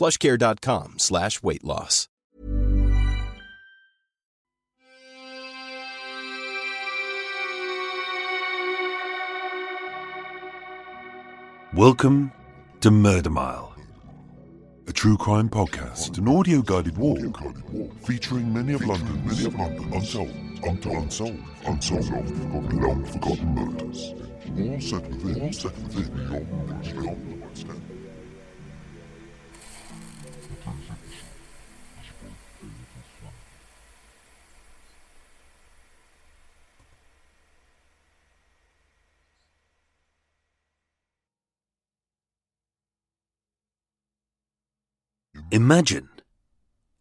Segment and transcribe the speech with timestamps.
[0.00, 2.08] plushcare.com slash weight loss.
[11.74, 12.32] Welcome
[12.80, 13.74] to Murder Mile,
[14.88, 17.38] a true crime podcast, an audio guided walk
[18.02, 20.30] featuring many of London's many of London untold,
[20.64, 24.14] untold, unsolved, unsolved, long long forgotten murders.
[24.58, 27.39] All set within, all set within
[45.52, 46.08] Imagine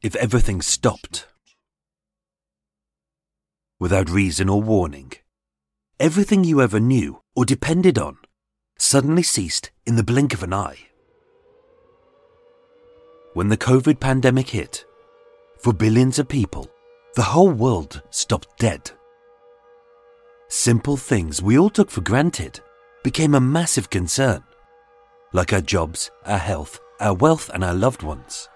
[0.02, 1.28] if everything stopped.
[3.80, 5.14] Without reason or warning,
[6.00, 8.17] everything you ever knew or depended on
[8.80, 10.80] suddenly ceased in the blink of an eye.
[13.36, 14.83] When the COVID pandemic hit,
[15.59, 16.66] for billions of people,
[17.14, 18.89] the whole world stopped dead.
[20.47, 22.61] Simple things we all took for granted
[23.04, 24.43] became a massive concern,
[25.33, 28.49] like our jobs, our health, our wealth, and our loved ones.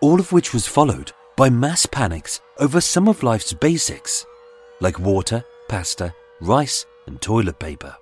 [0.00, 4.26] All of which was followed by mass panics over some of life's basics,
[4.80, 7.96] like water, pasta, rice, and toilet paper.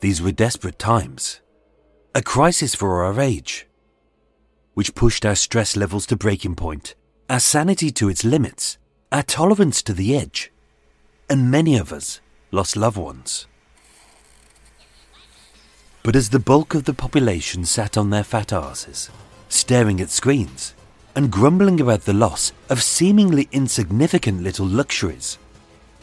[0.00, 1.40] These were desperate times,
[2.14, 3.66] a crisis for our age,
[4.74, 6.94] which pushed our stress levels to breaking point,
[7.30, 8.76] our sanity to its limits,
[9.10, 10.52] our tolerance to the edge,
[11.30, 13.46] and many of us lost loved ones.
[16.04, 19.08] But as the bulk of the population sat on their fat asses,
[19.48, 20.74] staring at screens,
[21.16, 25.38] and grumbling about the loss of seemingly insignificant little luxuries,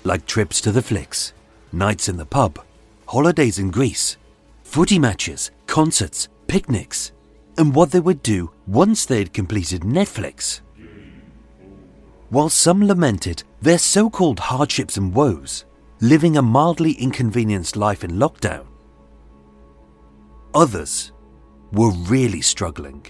[0.03, 1.33] like trips to the flicks,
[1.71, 2.59] nights in the pub,
[3.09, 4.17] holidays in Greece,
[4.63, 7.11] footy matches, concerts, picnics,
[7.59, 10.61] and what they would do once they had completed Netflix.
[12.29, 15.65] While some lamented their so called hardships and woes,
[15.99, 18.65] living a mildly inconvenienced life in lockdown,
[20.53, 21.11] others
[21.71, 23.05] were really struggling.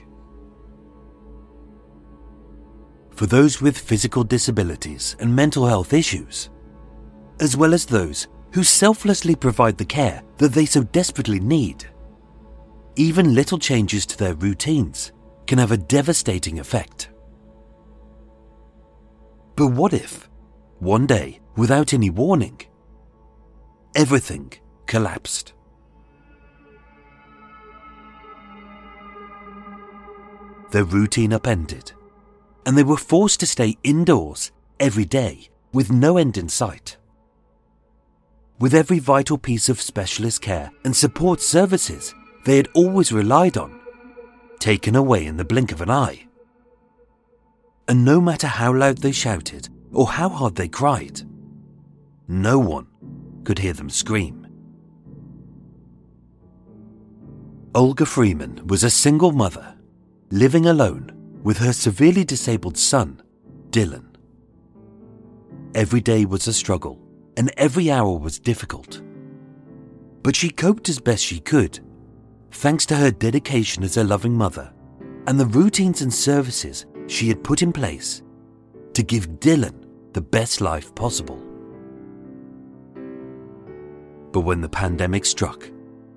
[3.11, 6.49] For those with physical disabilities and mental health issues,
[7.39, 11.85] as well as those who selflessly provide the care that they so desperately need,
[12.95, 15.11] even little changes to their routines
[15.47, 17.09] can have a devastating effect.
[19.55, 20.29] But what if,
[20.79, 22.59] one day, without any warning,
[23.95, 24.53] everything
[24.87, 25.53] collapsed?
[30.71, 31.91] Their routine upended,
[32.65, 36.97] and they were forced to stay indoors every day with no end in sight.
[38.57, 42.15] With every vital piece of specialist care and support services
[42.45, 43.79] they had always relied on,
[44.59, 46.27] taken away in the blink of an eye.
[47.87, 51.21] And no matter how loud they shouted or how hard they cried,
[52.27, 52.87] no one
[53.43, 54.47] could hear them scream.
[57.75, 59.75] Olga Freeman was a single mother
[60.31, 61.11] living alone
[61.43, 63.21] with her severely disabled son,
[63.69, 64.05] Dylan.
[65.75, 66.99] Every day was a struggle
[67.35, 69.01] and every hour was difficult.
[70.23, 71.79] But she coped as best she could,
[72.51, 74.71] thanks to her dedication as a loving mother
[75.27, 78.21] and the routines and services she had put in place
[78.93, 81.41] to give Dylan the best life possible.
[84.31, 85.69] But when the pandemic struck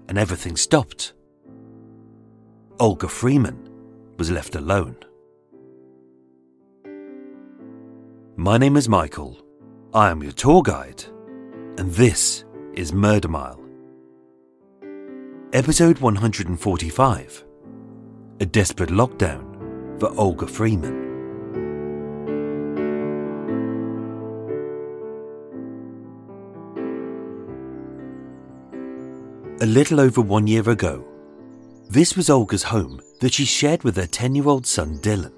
[0.08, 1.14] and everything stopped,
[2.78, 3.63] Olga Freeman
[4.16, 4.96] was left alone.
[8.36, 9.38] My name is Michael.
[9.92, 11.04] I am your tour guide,
[11.78, 12.44] and this
[12.74, 13.60] is Murder Mile.
[15.52, 17.44] Episode 145
[18.40, 21.02] a desperate lockdown for Olga Freeman.
[29.60, 31.04] A little over one year ago,
[31.94, 35.32] this was Olga's home that she shared with her 10 year old son Dylan.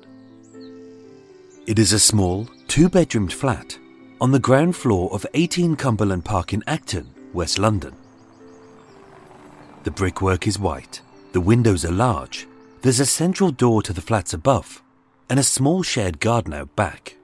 [1.67, 3.79] It is a small, two bedroomed flat
[4.23, 7.94] on the ground floor of 18 Cumberland Park in Acton, West London.
[9.85, 12.49] The brickwork is white, the windows are large,
[12.81, 14.82] there's a central door to the flats above,
[15.29, 17.19] and a small shared garden out back.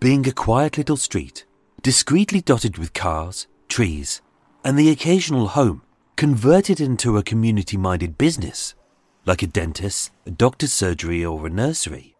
[0.00, 1.44] Being a quiet little street,
[1.82, 4.22] discreetly dotted with cars, trees,
[4.64, 5.82] and the occasional home
[6.16, 8.74] converted into a community minded business,
[9.26, 12.14] like a dentist, a doctor's surgery, or a nursery.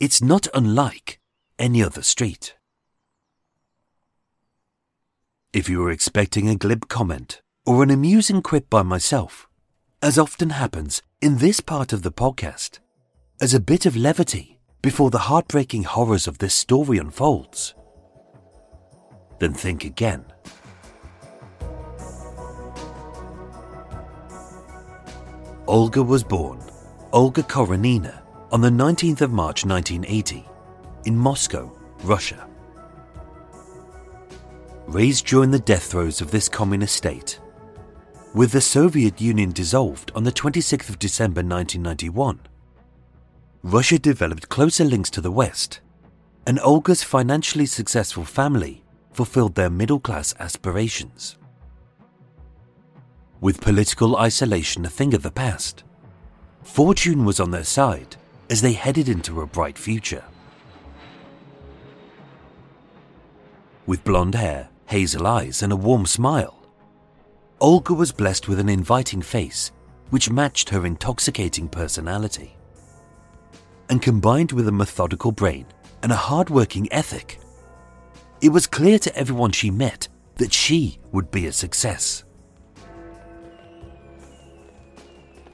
[0.00, 1.20] It's not unlike
[1.58, 2.54] any other street.
[5.52, 9.48] If you were expecting a glib comment or an amusing quip by myself,
[10.00, 12.78] as often happens in this part of the podcast,
[13.40, 17.74] as a bit of levity before the heartbreaking horrors of this story unfolds,
[19.40, 20.24] then think again.
[25.68, 26.58] Olga was born,
[27.12, 30.42] Olga Koronina, on the 19th of March 1980,
[31.04, 31.70] in Moscow,
[32.04, 32.48] Russia.
[34.86, 37.38] Raised during the death throes of this communist state,
[38.32, 42.40] with the Soviet Union dissolved on the 26th of December 1991,
[43.62, 45.80] Russia developed closer links to the West,
[46.46, 48.82] and Olga's financially successful family
[49.12, 51.37] fulfilled their middle class aspirations.
[53.40, 55.84] With political isolation a thing of the past,
[56.64, 58.16] fortune was on their side
[58.50, 60.24] as they headed into a bright future.
[63.86, 66.58] With blonde hair, hazel eyes, and a warm smile,
[67.60, 69.70] Olga was blessed with an inviting face
[70.10, 72.56] which matched her intoxicating personality.
[73.88, 75.66] And combined with a methodical brain
[76.02, 77.38] and a hard-working ethic,
[78.40, 82.24] it was clear to everyone she met that she would be a success.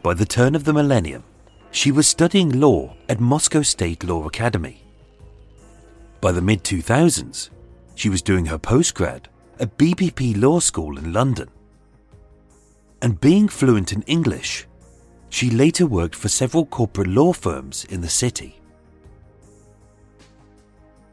[0.05, 1.25] By the turn of the millennium,
[1.71, 4.83] she was studying law at Moscow State Law Academy.
[6.21, 7.49] By the mid 2000s,
[7.95, 9.23] she was doing her postgrad
[9.59, 11.49] at BPP Law School in London.
[13.01, 14.67] And being fluent in English,
[15.31, 18.61] she later worked for several corporate law firms in the city.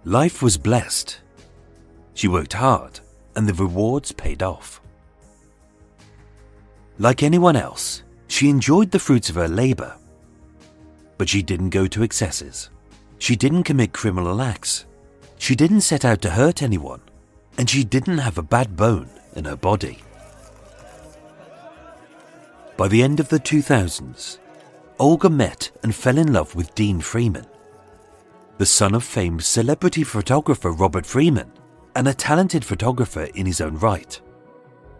[0.03, 1.21] Life was blessed.
[2.13, 2.99] She worked hard,
[3.38, 4.81] and the rewards paid off.
[6.99, 9.95] Like anyone else, she enjoyed the fruits of her labour.
[11.18, 12.69] But she didn't go to excesses.
[13.19, 14.86] She didn't commit criminal acts.
[15.38, 17.01] She didn't set out to hurt anyone.
[17.57, 20.00] And she didn't have a bad bone in her body.
[22.78, 24.39] By the end of the 2000s,
[24.98, 27.45] Olga met and fell in love with Dean Freeman,
[28.57, 31.51] the son of famed celebrity photographer Robert Freeman,
[31.95, 34.19] and a talented photographer in his own right,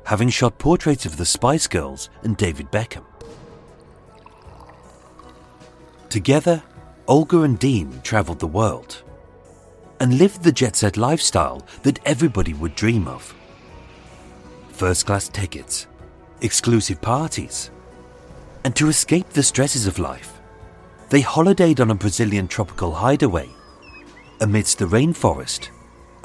[0.06, 3.06] having shot portraits of the Spice Girls and David Beckham.
[6.12, 6.62] Together,
[7.08, 9.02] Olga and Dean travelled the world
[10.02, 13.34] and lived the jet set lifestyle that everybody would dream of.
[14.74, 15.88] First class tickets,
[16.42, 17.72] exclusive parties,
[18.66, 20.42] and to escape the stresses of life,
[21.10, 23.48] they holidayed on a Brazilian tropical hideaway
[24.42, 25.70] amidst the rainforest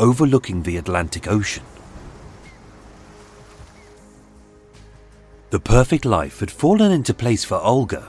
[0.00, 1.64] overlooking the Atlantic Ocean.
[5.50, 8.08] The perfect life had fallen into place for Olga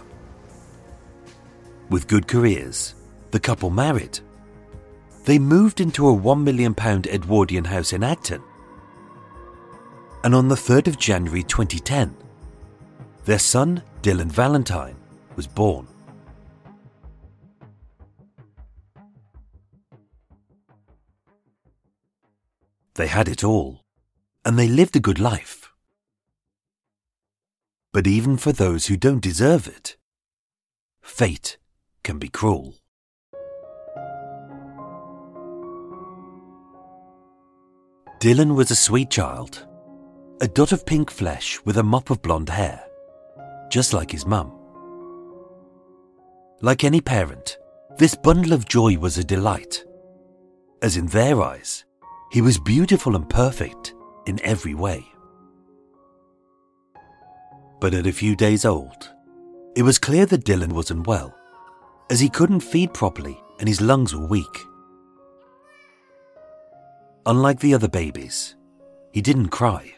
[1.90, 2.96] with good careers,
[3.32, 4.20] the couple married.
[5.26, 8.42] They moved into a £1 million Edwardian house in Acton.
[10.24, 12.16] And on the 3rd of January 2010,
[13.26, 14.96] their son, Dylan Valentine,
[15.36, 15.88] was born.
[22.96, 23.82] They had it all,
[24.44, 25.72] and they lived a good life.
[27.94, 29.98] But even for those who don't deserve it,
[31.02, 31.58] fate
[32.08, 32.74] can be cruel.
[38.22, 39.68] Dylan was a sweet child,
[40.40, 42.82] a dot of pink flesh with a mop of blonde hair,
[43.70, 44.54] just like his mum.
[46.62, 47.58] Like any parent,
[47.98, 49.84] this bundle of joy was a delight,
[50.82, 51.84] as in their eyes,
[52.32, 53.94] he was beautiful and perfect
[54.26, 55.06] in every way.
[57.82, 59.14] But at a few days old,
[59.76, 61.37] it was clear that Dylan wasn't well
[62.10, 64.66] as he couldn't feed properly and his lungs were weak.
[67.26, 68.56] Unlike the other babies,
[69.12, 69.94] he didn't cry.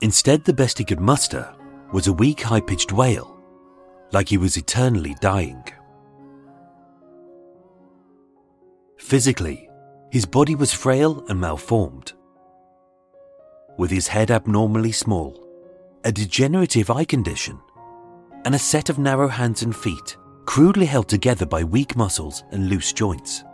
[0.00, 1.52] Instead, the best he could muster
[1.92, 3.40] was a weak, high pitched wail,
[4.12, 5.64] like he was eternally dying.
[8.96, 9.68] Physically,
[10.10, 12.12] his body was frail and malformed.
[13.76, 15.44] With his head abnormally small,
[16.04, 17.58] a degenerative eye condition,
[18.44, 20.16] and a set of narrow hands and feet
[20.48, 23.44] crudely held together by weak muscles and loose joints,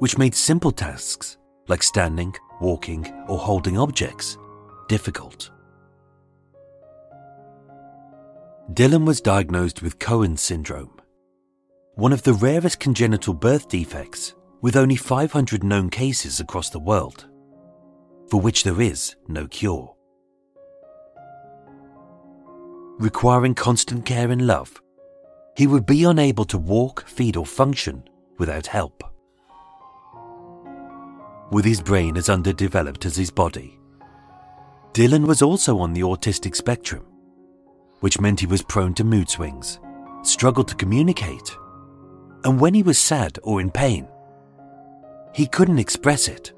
[0.00, 1.36] which made simple tasks
[1.68, 4.36] like standing, walking, or holding objects
[4.88, 5.52] difficult.
[8.72, 11.00] Dylan was diagnosed with Cohen syndrome,
[11.94, 17.28] one of the rarest congenital birth defects with only 500 known cases across the world,
[18.28, 19.94] for which there is no cure.
[22.98, 24.81] Requiring constant care and love,
[25.56, 28.02] he would be unable to walk, feed, or function
[28.38, 29.04] without help.
[31.50, 33.78] With his brain as underdeveloped as his body,
[34.94, 37.04] Dylan was also on the autistic spectrum,
[38.00, 39.78] which meant he was prone to mood swings,
[40.22, 41.56] struggled to communicate,
[42.44, 44.08] and when he was sad or in pain,
[45.34, 46.52] he couldn't express it,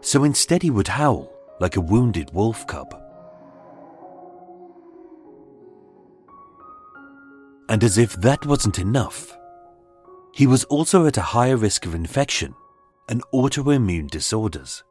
[0.00, 3.01] so instead he would howl like a wounded wolf cub.
[7.68, 9.36] And as if that wasn't enough,
[10.34, 12.54] he was also at a higher risk of infection
[13.08, 14.82] and autoimmune disorders.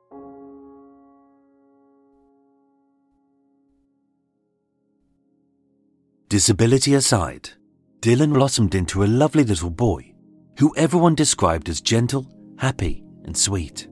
[6.30, 7.50] Disability aside,
[8.00, 10.14] Dylan blossomed into a lovely little boy
[10.60, 12.26] who everyone described as gentle,
[12.58, 13.88] happy, and sweet.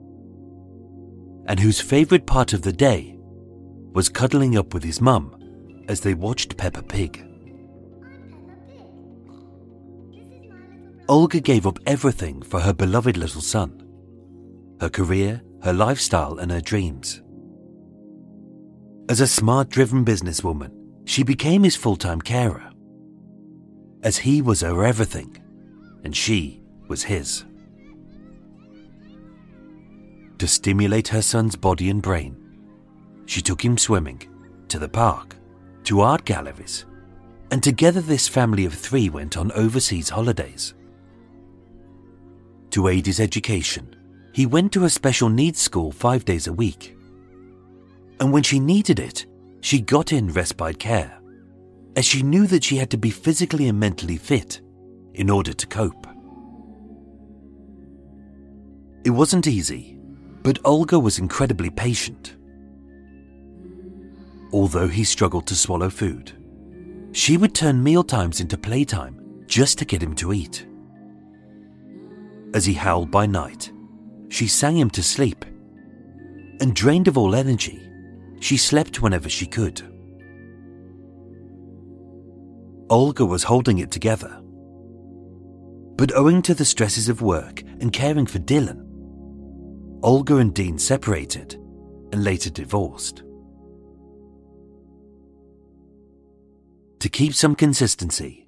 [1.47, 3.19] And whose favourite part of the day
[3.93, 5.35] was cuddling up with his mum
[5.87, 7.28] as they watched Peppa Pig.
[11.09, 13.83] Olga gave up everything for her beloved little son
[14.79, 17.21] her career, her lifestyle, and her dreams.
[19.09, 20.71] As a smart driven businesswoman,
[21.03, 22.71] she became his full time carer.
[24.03, 25.35] As he was her everything,
[26.05, 27.43] and she was his.
[30.37, 32.37] To stimulate her son's body and brain,
[33.25, 34.21] she took him swimming,
[34.69, 35.35] to the park,
[35.85, 36.85] to art galleries,
[37.51, 40.73] and together this family of three went on overseas holidays.
[42.79, 43.93] To aid his education,
[44.31, 46.95] he went to a special needs school five days a week.
[48.21, 49.25] And when she needed it,
[49.59, 51.19] she got in respite care,
[51.97, 54.61] as she knew that she had to be physically and mentally fit
[55.13, 56.07] in order to cope.
[59.03, 59.99] It wasn't easy,
[60.41, 62.37] but Olga was incredibly patient.
[64.53, 66.31] Although he struggled to swallow food,
[67.11, 70.65] she would turn mealtimes into playtime just to get him to eat.
[72.53, 73.71] As he howled by night,
[74.29, 75.45] she sang him to sleep.
[76.61, 77.87] And drained of all energy,
[78.39, 79.81] she slept whenever she could.
[82.89, 84.41] Olga was holding it together.
[85.95, 88.85] But owing to the stresses of work and caring for Dylan,
[90.01, 91.53] Olga and Dean separated
[92.11, 93.23] and later divorced.
[96.99, 98.47] To keep some consistency,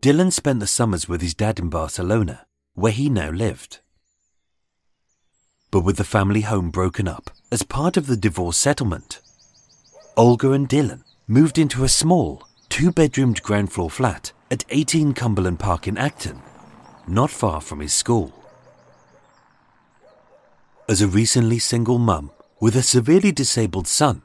[0.00, 3.80] Dylan spent the summers with his dad in Barcelona where he now lived.
[5.72, 9.20] But with the family home broken up as part of the divorce settlement,
[10.16, 15.58] Olga and Dylan moved into a small, two bedroomed ground floor flat at 18 Cumberland
[15.58, 16.40] Park in Acton,
[17.08, 18.32] not far from his school.
[20.88, 22.30] As a recently single mum
[22.60, 24.22] with a severely disabled son,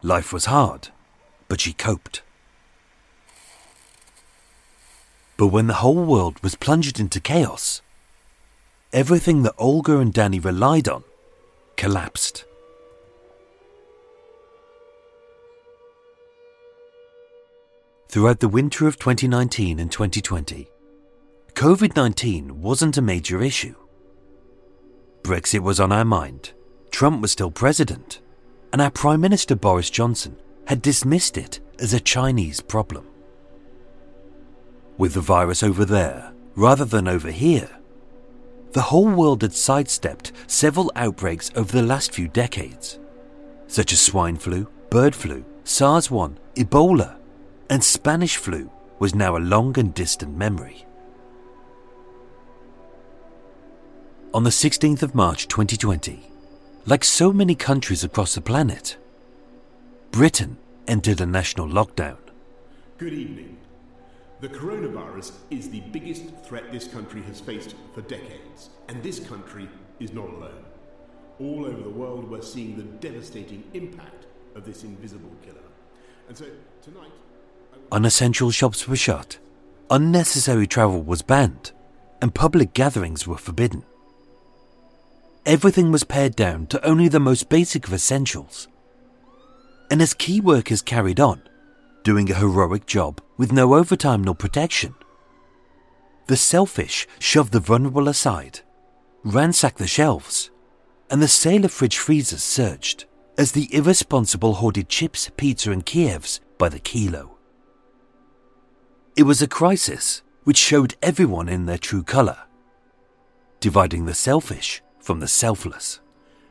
[0.00, 0.88] life was hard,
[1.48, 2.22] but she coped.
[5.38, 7.80] But when the whole world was plunged into chaos,
[8.92, 11.04] everything that Olga and Danny relied on
[11.76, 12.44] collapsed.
[18.08, 20.68] Throughout the winter of 2019 and 2020,
[21.54, 23.76] COVID 19 wasn't a major issue.
[25.22, 26.52] Brexit was on our mind,
[26.90, 28.20] Trump was still president,
[28.72, 33.06] and our Prime Minister Boris Johnson had dismissed it as a Chinese problem
[34.98, 37.70] with the virus over there rather than over here.
[38.72, 42.98] The whole world had sidestepped several outbreaks over the last few decades,
[43.68, 47.16] such as swine flu, bird flu, SARS 1, Ebola,
[47.70, 50.84] and Spanish flu was now a long and distant memory.
[54.34, 56.30] On the 16th of March 2020,
[56.86, 58.96] like so many countries across the planet,
[60.10, 62.18] Britain entered a national lockdown.
[62.98, 63.56] Good evening.
[64.40, 69.68] The coronavirus is the biggest threat this country has faced for decades, and this country
[69.98, 70.64] is not alone.
[71.40, 75.58] All over the world, we're seeing the devastating impact of this invisible killer.
[76.28, 76.46] And so
[76.82, 77.10] tonight,
[77.90, 79.38] Unessential shops were shut,
[79.90, 81.72] unnecessary travel was banned,
[82.20, 83.82] and public gatherings were forbidden.
[85.46, 88.68] Everything was pared down to only the most basic of essentials.
[89.90, 91.40] And as key workers carried on,
[92.02, 94.94] doing a heroic job with no overtime nor protection,
[96.26, 98.60] the selfish shoved the vulnerable aside,
[99.24, 100.50] ransacked the shelves,
[101.10, 103.06] and the sale of fridge freezers surged
[103.38, 107.38] as the irresponsible hoarded chips, pizza, and Kievs by the kilo.
[109.16, 112.38] It was a crisis which showed everyone in their true colour,
[113.60, 116.00] dividing the selfish from the selfless.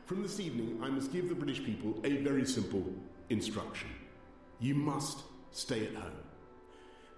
[0.06, 2.84] from this evening, I must give the British people a very simple
[3.28, 3.90] instruction.
[4.58, 5.18] You must
[5.58, 6.12] stay at home.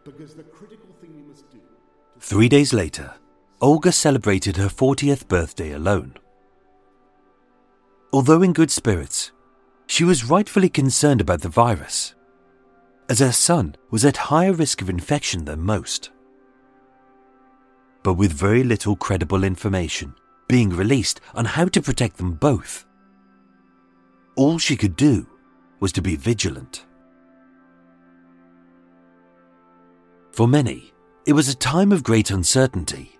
[0.04, 1.58] Because the critical thing you must do.
[2.18, 3.14] Three days later,
[3.60, 6.14] Olga celebrated her 40th birthday alone.
[8.12, 9.32] Although in good spirits,
[9.86, 12.14] she was rightfully concerned about the virus,
[13.08, 16.10] as her son was at higher risk of infection than most.
[18.02, 20.14] But with very little credible information
[20.48, 22.86] being released on how to protect them both,
[24.36, 25.26] all she could do
[25.80, 26.86] was to be vigilant.
[30.40, 30.94] For many,
[31.26, 33.18] it was a time of great uncertainty.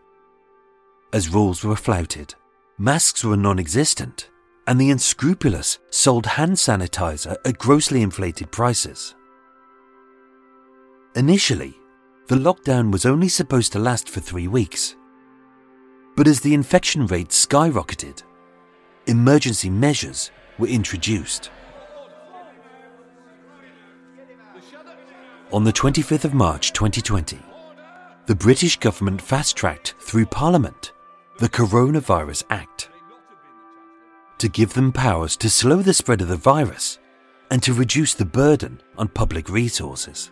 [1.12, 2.34] As rules were flouted,
[2.78, 4.30] masks were non existent,
[4.66, 9.14] and the unscrupulous sold hand sanitizer at grossly inflated prices.
[11.14, 11.74] Initially,
[12.28, 14.96] the lockdown was only supposed to last for three weeks.
[16.16, 18.22] But as the infection rate skyrocketed,
[19.08, 21.50] emergency measures were introduced.
[25.52, 27.36] On the 25th of March 2020,
[28.26, 30.92] the British government fast tracked through Parliament
[31.38, 32.88] the Coronavirus Act
[34.38, 37.00] to give them powers to slow the spread of the virus
[37.50, 40.30] and to reduce the burden on public resources.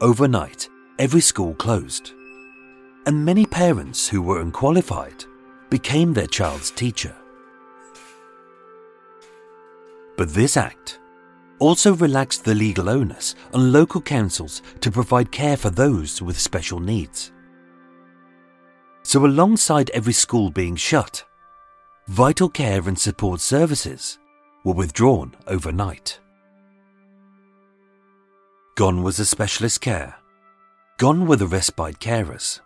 [0.00, 2.14] Overnight, every school closed,
[3.06, 5.24] and many parents who were unqualified
[5.70, 7.14] became their child's teacher.
[10.16, 10.98] But this act
[11.58, 16.80] also relaxed the legal onus on local councils to provide care for those with special
[16.80, 17.32] needs.
[19.02, 21.24] So, alongside every school being shut,
[22.08, 24.18] vital care and support services
[24.64, 26.20] were withdrawn overnight.
[28.76, 30.14] Gone was the specialist care.
[30.98, 32.60] Gone were the respite carers.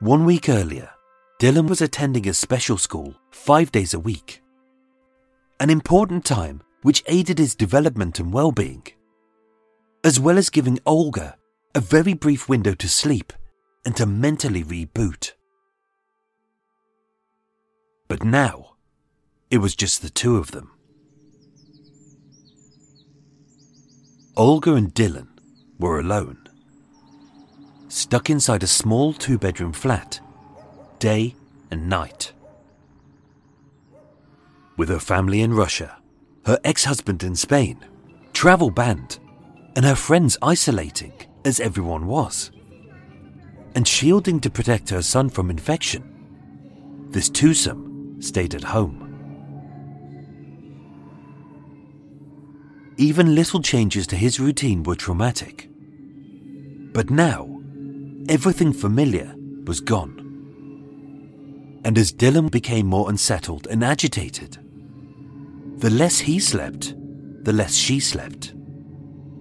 [0.00, 0.90] One week earlier,
[1.40, 4.42] Dylan was attending a special school five days a week.
[5.60, 8.86] An important time which aided his development and well being,
[10.02, 11.36] as well as giving Olga
[11.74, 13.32] a very brief window to sleep
[13.84, 15.32] and to mentally reboot.
[18.08, 18.74] But now,
[19.50, 20.72] it was just the two of them.
[24.36, 25.28] Olga and Dylan
[25.78, 26.38] were alone,
[27.88, 30.20] stuck inside a small two bedroom flat,
[30.98, 31.34] day
[31.70, 32.32] and night.
[34.76, 35.99] With her family in Russia,
[36.46, 37.78] her ex husband in Spain,
[38.32, 39.18] travel banned,
[39.76, 41.12] and her friends isolating,
[41.44, 42.50] as everyone was,
[43.74, 49.06] and shielding to protect her son from infection, this twosome stayed at home.
[52.96, 55.68] Even little changes to his routine were traumatic.
[56.92, 57.48] But now,
[58.28, 60.18] everything familiar was gone.
[61.82, 64.58] And as Dylan became more unsettled and agitated,
[65.80, 66.94] the less he slept,
[67.42, 68.52] the less she slept,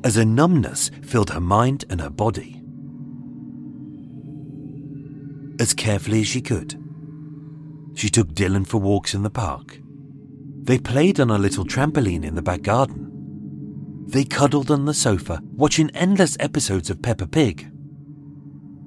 [0.06, 2.62] as a numbness filled her mind and her body.
[5.60, 6.82] As carefully as she could,
[7.93, 9.80] she took Dylan for walks in the park.
[10.63, 14.06] They played on a little trampoline in the back garden.
[14.08, 17.69] They cuddled on the sofa, watching endless episodes of Peppa Pig.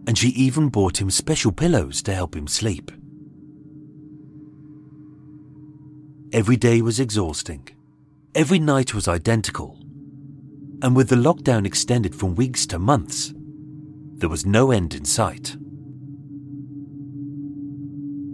[0.07, 2.91] And she even bought him special pillows to help him sleep.
[6.33, 7.69] Every day was exhausting.
[8.35, 9.79] Every night was identical.
[10.81, 13.35] And with the lockdown extended from weeks to months,
[14.15, 15.59] there was no end in sight.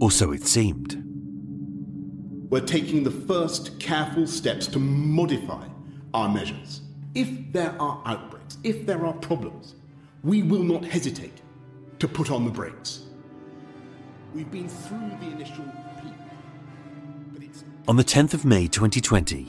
[0.00, 1.02] Or so it seemed.
[2.48, 5.66] We're taking the first careful steps to modify
[6.14, 6.82] our measures.
[7.16, 9.74] If there are outbreaks, if there are problems,
[10.22, 11.42] we will not hesitate
[11.98, 13.06] to put on the brakes.
[14.32, 15.64] We've been through the initial
[17.88, 19.48] On the 10th of May 2020,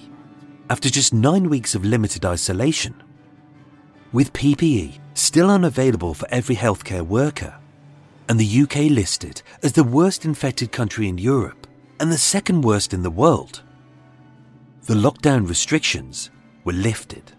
[0.70, 2.96] after just nine weeks of limited isolation,
[4.14, 7.54] with PPE still unavailable for every healthcare worker,
[8.30, 11.68] and the UK listed as the worst infected country in Europe
[12.00, 13.62] and the second worst in the world,
[14.84, 16.32] the lockdown restrictions
[16.64, 17.34] were lifted.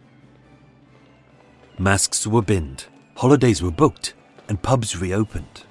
[1.78, 2.84] Masks were binned,
[3.16, 4.12] holidays were booked,
[4.50, 5.64] and pubs reopened.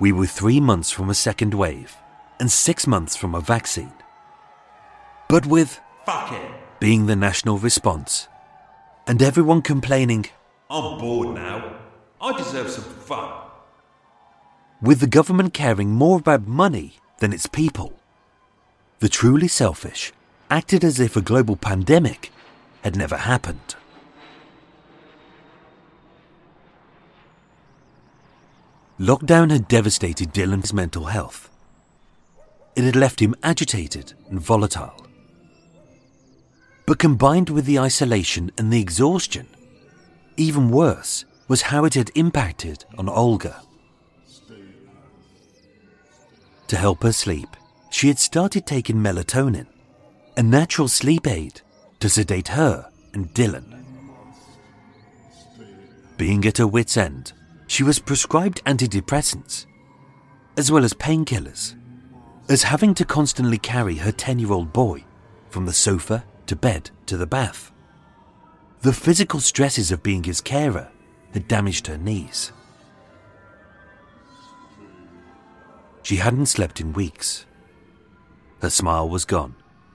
[0.00, 1.96] We were three months from a second wave
[2.42, 3.92] and six months from a vaccine.
[5.28, 6.50] But with Fuck it.
[6.80, 8.26] being the national response,
[9.06, 10.26] and everyone complaining,
[10.68, 11.76] I'm bored now.
[12.20, 13.32] I deserve some fun.
[14.80, 17.92] with the government caring more about money than its people,
[18.98, 20.12] the truly selfish
[20.50, 22.32] acted as if a global pandemic
[22.82, 23.76] had never happened.
[28.98, 31.51] Lockdown had devastated Dylan's mental health.
[32.74, 35.06] It had left him agitated and volatile.
[36.86, 39.46] But combined with the isolation and the exhaustion,
[40.36, 43.62] even worse was how it had impacted on Olga.
[46.68, 47.48] To help her sleep,
[47.90, 49.66] she had started taking melatonin,
[50.36, 51.60] a natural sleep aid,
[52.00, 53.84] to sedate her and Dylan.
[56.16, 57.32] Being at her wits' end,
[57.66, 59.66] she was prescribed antidepressants,
[60.56, 61.74] as well as painkillers,
[62.48, 65.04] as having to constantly carry her 10 year old boy
[65.48, 67.72] from the sofa to bed to the bath.
[68.80, 70.90] The physical stresses of being his carer
[71.32, 72.52] had damaged her knees.
[76.02, 77.46] She hadn't slept in weeks.
[78.60, 79.54] Her smile was gone,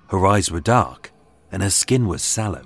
[0.10, 1.12] her eyes were dark,
[1.52, 2.64] and her skin was sallow.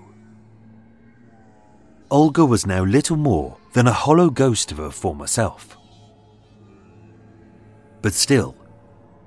[2.11, 5.77] Olga was now little more than a hollow ghost of her former self.
[8.01, 8.55] But still,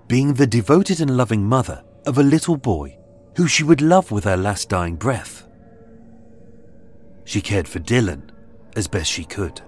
[0.09, 2.99] being the devoted and loving mother of a little boy
[3.37, 5.47] who she would love with her last dying breath,
[7.25, 8.31] she cared for Dylan
[8.77, 9.61] as best she could.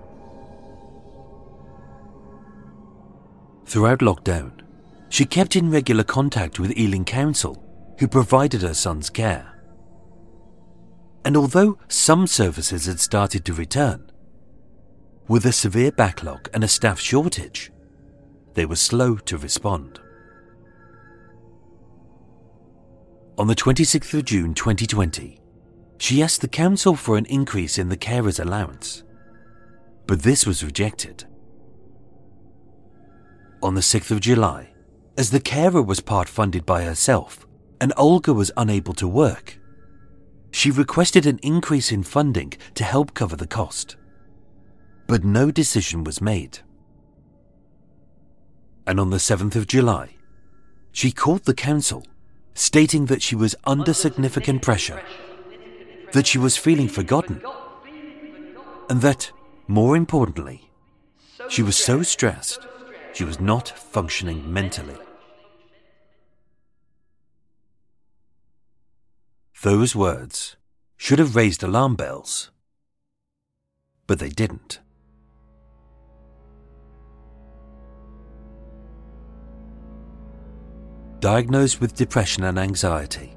[3.65, 4.61] Throughout lockdown,
[5.09, 7.63] she kept in regular contact with Ealing Council,
[7.99, 9.53] who provided her son's care.
[11.25, 14.11] And although some services had started to return,
[15.27, 17.73] with a severe backlog and a staff shortage,
[18.55, 20.01] they were slow to respond.
[23.39, 25.39] On the 26th of June 2020,
[25.99, 29.03] she asked the council for an increase in the carer's allowance,
[30.07, 31.25] but this was rejected.
[33.63, 34.73] On the 6th of July,
[35.19, 37.47] as the carer was part funded by herself
[37.79, 39.59] and Olga was unable to work,
[40.51, 43.97] she requested an increase in funding to help cover the cost.
[45.07, 46.61] But no decision was made.
[48.87, 50.17] And on the 7th of July,
[50.93, 52.03] she called the council,
[52.57, 55.03] stating that she was under significant pressure,
[56.13, 57.41] that she was feeling forgotten,
[58.89, 59.31] and that,
[59.69, 60.71] more importantly,
[61.49, 62.67] she was so stressed
[63.13, 64.97] she was not functioning mentally.
[69.63, 70.57] Those words
[70.97, 72.51] should have raised alarm bells,
[74.07, 74.81] but they didn't.
[81.27, 83.37] Diagnosed with depression and anxiety,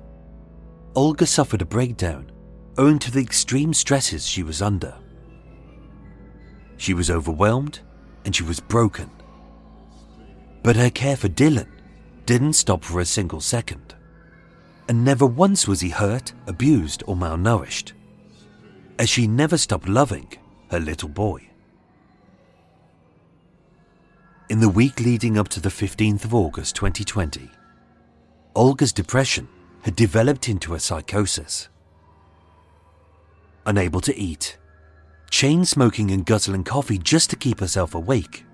[0.94, 2.32] Olga suffered a breakdown
[2.78, 4.94] owing to the extreme stresses she was under.
[6.78, 7.80] She was overwhelmed
[8.26, 9.10] and she was broken.
[10.62, 11.72] But her care for Dylan
[12.28, 13.96] didn't stop for a single second.
[14.88, 17.94] And never once was he hurt, abused, or malnourished,
[19.00, 20.32] as she never stopped loving
[20.70, 21.50] her little boy.
[24.48, 27.50] In the week leading up to the 15th of August 2020,
[28.56, 29.48] Olga's depression
[29.84, 31.70] had developed into a psychosis.
[33.66, 34.58] Unable to eat,
[35.30, 38.46] chain smoking and guzzling coffee just to keep herself awake,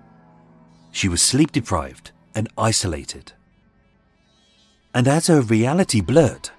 [0.92, 3.32] she was sleep deprived and isolated.
[4.94, 6.50] And as her reality blurred,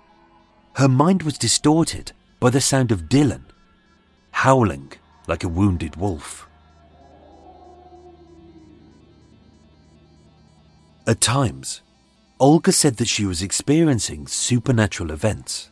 [0.73, 3.45] her mind was distorted by the sound of Dylan
[4.31, 4.93] howling
[5.27, 6.47] like a wounded wolf.
[11.07, 11.81] At times,
[12.39, 15.71] Olga said that she was experiencing supernatural events.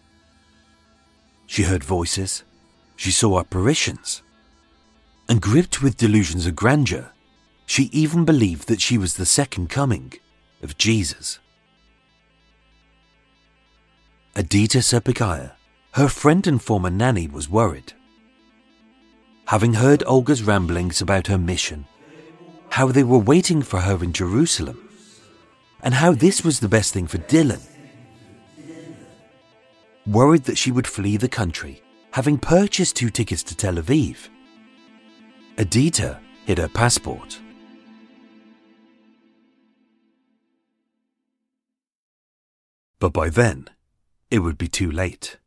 [1.46, 2.44] She heard voices,
[2.96, 4.24] she saw apparitions,
[5.30, 7.12] and gripped with delusions of grandeur,
[7.68, 10.14] she even believed that she was the second coming
[10.64, 11.40] of Jesus.
[14.36, 15.52] Adita Serpikaya,
[15.92, 17.94] her friend and former nanny, was worried.
[19.46, 21.86] Having heard Olga's ramblings about her mission,
[22.70, 24.85] how they were waiting for her in Jerusalem,
[25.86, 27.62] and how this was the best thing for Dylan.
[30.08, 34.28] Worried that she would flee the country, having purchased two tickets to Tel Aviv,
[35.58, 37.40] Adita hid her passport.
[43.00, 43.70] But by then,
[44.32, 45.38] it would be too late.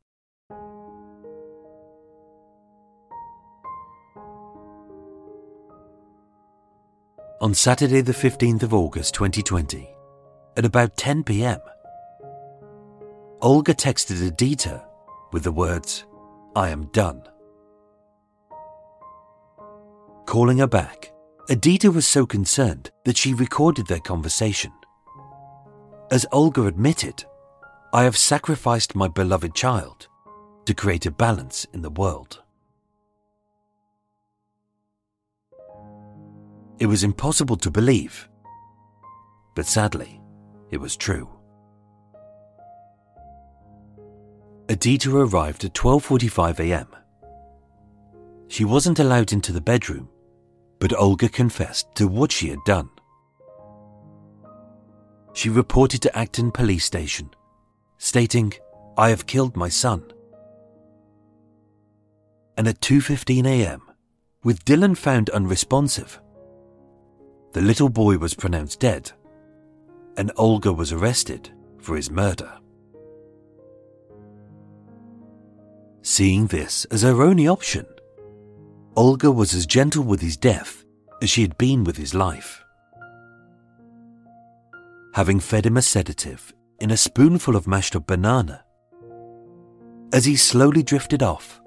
[7.41, 9.89] On Saturday, the 15th of August 2020,
[10.59, 11.61] at about 10 pm,
[13.41, 14.85] Olga texted Adita
[15.33, 16.05] with the words,
[16.57, 17.23] I am done.
[20.27, 21.13] Calling her back,
[21.49, 24.73] Adita was so concerned that she recorded their conversation.
[26.11, 27.25] As Olga admitted,
[27.93, 30.09] I have sacrificed my beloved child
[30.65, 32.43] to create a balance in the world.
[36.81, 38.29] It was impossible to believe,
[39.55, 40.18] but sadly,
[40.71, 41.29] it was true.
[44.69, 46.89] Adita arrived at 12:45 a.m.
[48.49, 50.09] She wasn't allowed into the bedroom,
[50.79, 52.91] but Olga confessed to what she had done.
[55.33, 57.31] She reported to Acton police station,
[57.99, 58.53] stating,
[58.97, 60.13] "I have killed my son."
[62.57, 63.83] And at 2:15 a.m.,
[64.45, 66.21] with Dylan found unresponsive,
[67.53, 69.13] the little boy was pronounced dead,
[70.19, 71.49] and Olga was arrested
[71.81, 72.53] for his murder.
[76.03, 77.87] Seeing this as her only option,
[78.97, 80.85] Olga was as gentle with his death
[81.23, 82.65] as she had been with his life.
[85.15, 88.65] Having fed him a sedative in a spoonful of mashed up banana,
[90.13, 91.61] as he slowly drifted off,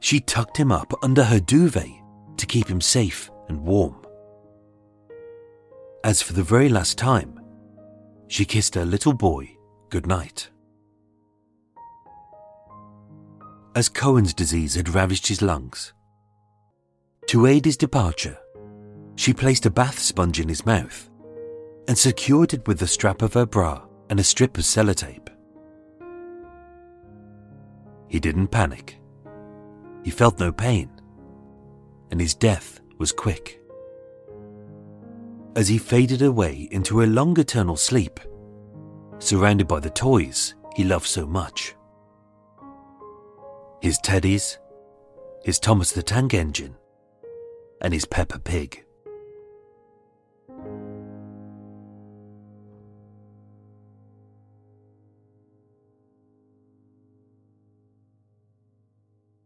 [0.00, 1.90] she tucked him up under her duvet
[2.38, 3.94] to keep him safe and warm.
[6.02, 7.41] As for the very last time,
[8.32, 9.54] she kissed her little boy
[9.90, 10.48] goodnight.
[13.74, 15.94] as Cohen's disease had ravaged his lungs.
[17.28, 18.38] To aid his departure,
[19.16, 21.08] she placed a bath sponge in his mouth
[21.88, 25.28] and secured it with the strap of her bra and a strip of sellotape.
[28.08, 28.98] He didn't panic.
[30.04, 30.90] He felt no pain,
[32.10, 33.61] and his death was quick.
[35.54, 38.18] As he faded away into a long eternal sleep,
[39.18, 41.74] surrounded by the toys he loved so much
[43.82, 44.58] his teddies,
[45.44, 46.76] his Thomas the Tank Engine,
[47.80, 48.84] and his Peppa Pig.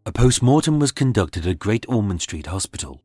[0.04, 3.02] A post-mortem was conducted at Great Ormond Street Hospital,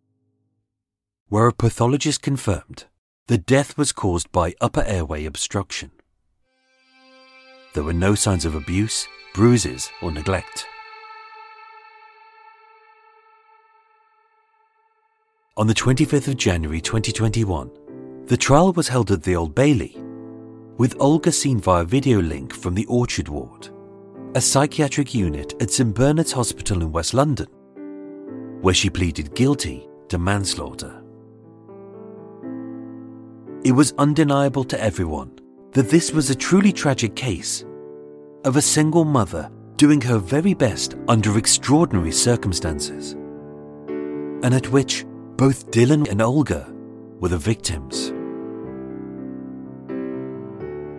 [1.29, 2.87] where a pathologist confirmed
[3.27, 5.91] the death was caused by upper airway obstruction.
[7.73, 10.65] There were no signs of abuse, bruises, or neglect.
[15.57, 19.97] On the 25th of January 2021, the trial was held at the Old Bailey,
[20.77, 23.69] with Olga seen via video link from the Orchard Ward,
[24.35, 27.47] a psychiatric unit at St Bernard's Hospital in West London,
[28.61, 31.00] where she pleaded guilty to manslaughter.
[33.63, 35.37] It was undeniable to everyone
[35.73, 37.63] that this was a truly tragic case
[38.43, 43.13] of a single mother doing her very best under extraordinary circumstances,
[44.43, 45.05] and at which
[45.37, 46.73] both Dylan and Olga
[47.19, 48.09] were the victims.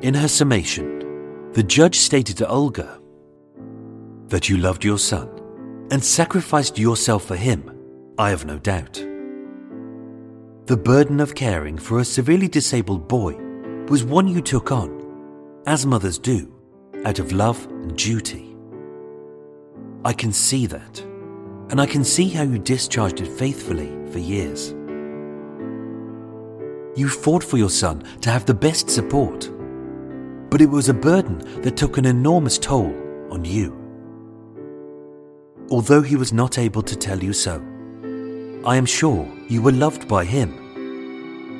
[0.05, 3.01] In her summation, the judge stated to Olga
[4.29, 5.29] that you loved your son
[5.90, 7.77] and sacrificed yourself for him,
[8.18, 9.05] I have no doubt.
[10.66, 13.35] The burden of caring for a severely disabled boy
[13.88, 16.55] was one you took on, as mothers do,
[17.05, 18.57] out of love and duty.
[20.05, 21.01] I can see that,
[21.70, 24.70] and I can see how you discharged it faithfully for years.
[26.96, 29.51] You fought for your son to have the best support,
[30.48, 32.94] but it was a burden that took an enormous toll
[33.33, 33.77] on you.
[35.72, 37.61] Although he was not able to tell you so,
[38.64, 40.57] I am sure you were loved by him,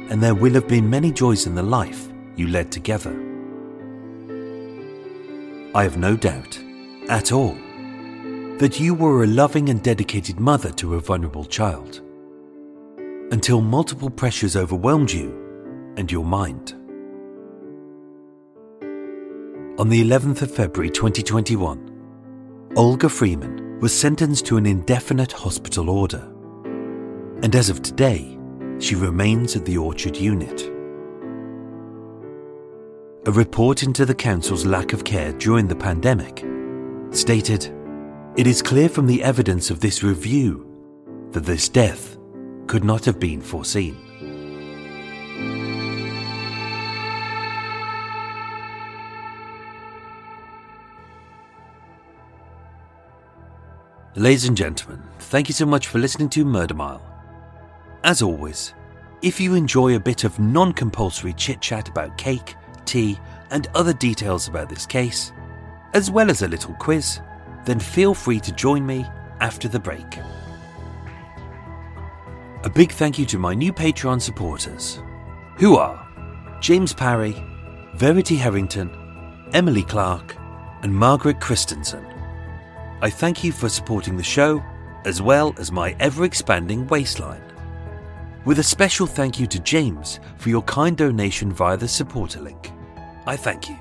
[0.09, 3.11] and there will have been many joys in the life you led together.
[5.75, 6.61] I have no doubt,
[7.09, 7.57] at all,
[8.59, 12.01] that you were a loving and dedicated mother to a vulnerable child
[13.33, 16.75] until multiple pressures overwhelmed you and your mind.
[19.81, 26.32] On the 11th of February 2021, Olga Freeman was sentenced to an indefinite hospital order.
[27.43, 28.39] And as of today,
[28.79, 30.63] she remains at the Orchard unit.
[33.27, 36.45] A report into the Council's lack of care during the pandemic
[37.11, 37.73] stated
[38.37, 40.69] It is clear from the evidence of this review
[41.33, 42.17] that this death
[42.69, 43.97] could not have been foreseen.
[54.15, 57.12] Ladies and gentlemen, thank you so much for listening to Murder Mile.
[58.05, 58.75] As always,
[59.23, 63.17] If you enjoy a bit of non compulsory chit chat about cake, tea,
[63.53, 65.33] and other details about this case,
[65.95, 67.21] as well as a little quiz,
[67.65, 69.07] then feel free to join me
[69.41, 70.19] after the break.
[72.65, 75.01] A big thank you to my new Patreon supporters,
[75.57, 76.05] who are
[76.61, 77.37] James Parry,
[77.95, 78.91] Verity Harrington,
[79.53, 80.35] Emily Clark,
[80.83, 82.05] and Margaret Christensen.
[83.01, 84.61] I thank you for supporting the show,
[85.05, 87.52] as well as my ever expanding waistline.
[88.45, 92.73] With a special thank you to James for your kind donation via the supporter link.
[93.25, 93.79] I thank you.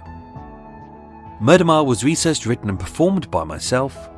[1.39, 4.09] Murder Mile was researched, written, and performed by myself,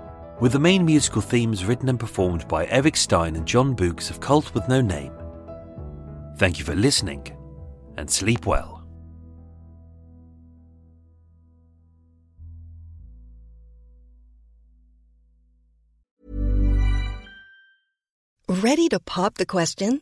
[0.42, 4.20] with the main musical themes written and performed by Eric Stein and John Books of
[4.20, 5.14] Cult with No Name.
[6.36, 7.26] Thank you for listening,
[7.96, 8.86] and sleep well.
[18.50, 20.02] Ready to pop the question?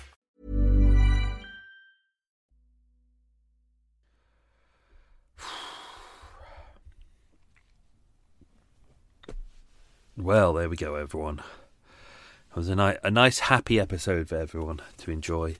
[10.17, 11.39] Well, there we go, everyone.
[11.39, 15.55] It was a, ni- a nice, happy episode for everyone to enjoy.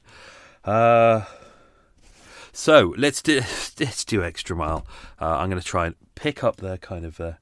[0.65, 1.21] Uh,
[2.51, 3.35] so let's do
[3.79, 4.85] let's do extra mile.
[5.19, 7.19] Uh, I'm going to try and pick up the kind of.
[7.19, 7.33] Uh,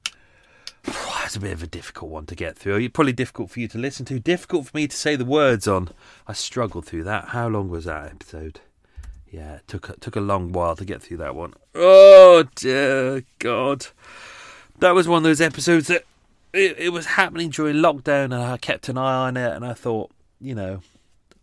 [1.24, 2.88] it's a bit of a difficult one to get through.
[2.90, 4.18] Probably difficult for you to listen to.
[4.18, 5.88] Difficult for me to say the words on.
[6.26, 7.26] I struggled through that.
[7.26, 8.60] How long was that episode?
[9.30, 11.54] Yeah, it took took a long while to get through that one.
[11.74, 13.88] Oh dear God,
[14.78, 16.04] that was one of those episodes that
[16.52, 19.72] it, it was happening during lockdown, and I kept an eye on it, and I
[19.72, 20.10] thought,
[20.40, 20.80] you know,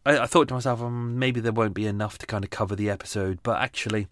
[0.06, 2.76] I, I thought to myself, um, maybe there won't be enough to kind of cover
[2.76, 4.08] the episode, but actually.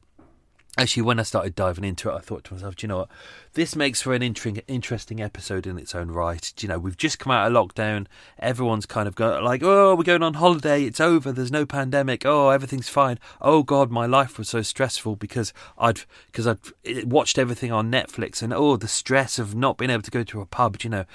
[0.77, 3.09] Actually, when I started diving into it, I thought to myself, do you know what?
[3.53, 6.51] This makes for an interesting, episode in its own right.
[6.55, 8.07] Do you know, we've just come out of lockdown.
[8.39, 10.83] Everyone's kind of going like, oh, we're going on holiday.
[10.83, 11.31] It's over.
[11.31, 12.25] There's no pandemic.
[12.25, 13.19] Oh, everything's fine.
[13.41, 16.59] Oh God, my life was so stressful because I'd because I'd
[17.05, 20.41] watched everything on Netflix, and oh, the stress of not being able to go to
[20.41, 20.79] a pub.
[20.79, 21.05] Do you know,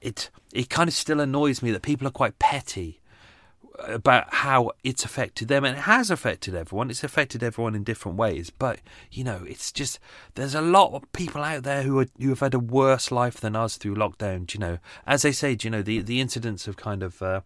[0.00, 3.00] it it kind of still annoys me that people are quite petty
[3.80, 6.90] about how it's affected them and it has affected everyone.
[6.90, 9.98] It's affected everyone in different ways but you know it's just
[10.34, 13.40] there's a lot of people out there who are who have had a worse life
[13.40, 14.78] than us through lockdown you know?
[15.06, 17.40] As they say you know the the incidents of kind of uh,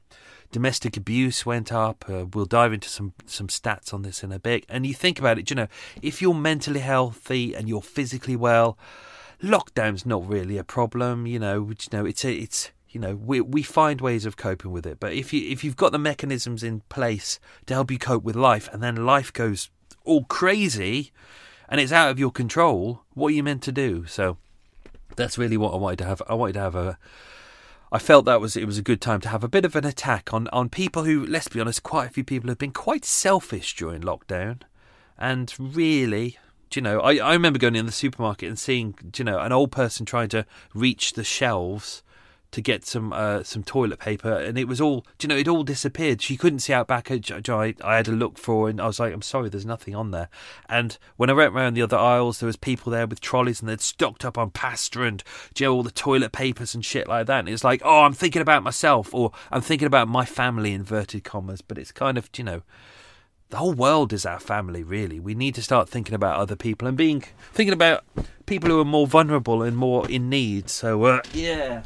[0.52, 4.38] domestic abuse went up uh, we'll dive into some some stats on this in a
[4.38, 5.68] bit and you think about it you know
[6.02, 8.76] if you're mentally healthy and you're physically well
[9.42, 13.40] lockdown's not really a problem you know you know it's a, it's you know we
[13.40, 14.98] we find ways of coping with it.
[15.00, 18.36] But if you if you've got the mechanisms in place to help you cope with
[18.36, 19.70] life and then life goes
[20.04, 21.12] all crazy
[21.68, 24.06] and it's out of your control what are you meant to do?
[24.06, 24.38] So
[25.16, 26.98] that's really what I wanted to have I wanted to have a
[27.92, 29.84] I felt that was it was a good time to have a bit of an
[29.84, 33.04] attack on on people who let's be honest quite a few people have been quite
[33.04, 34.62] selfish during lockdown.
[35.16, 36.38] And really
[36.70, 39.52] do you know I, I remember going in the supermarket and seeing you know an
[39.52, 42.02] old person trying to reach the shelves
[42.52, 45.62] to get some uh, some toilet paper, and it was all, you know, it all
[45.62, 46.20] disappeared.
[46.20, 47.10] She couldn't see out back.
[47.10, 47.20] I,
[47.84, 50.28] I had to look for, and I was like, I'm sorry, there's nothing on there.
[50.68, 53.68] And when I went around the other aisles, there was people there with trolleys, and
[53.68, 55.22] they'd stocked up on pasta and
[55.56, 57.40] you know all the toilet papers and shit like that.
[57.40, 61.24] And it's like, oh, I'm thinking about myself, or I'm thinking about my family, inverted
[61.24, 61.62] commas.
[61.62, 62.62] But it's kind of, you know,
[63.50, 64.82] the whole world is our family.
[64.82, 67.22] Really, we need to start thinking about other people and being
[67.52, 68.04] thinking about
[68.46, 70.68] people who are more vulnerable and more in need.
[70.68, 71.82] So uh, yeah.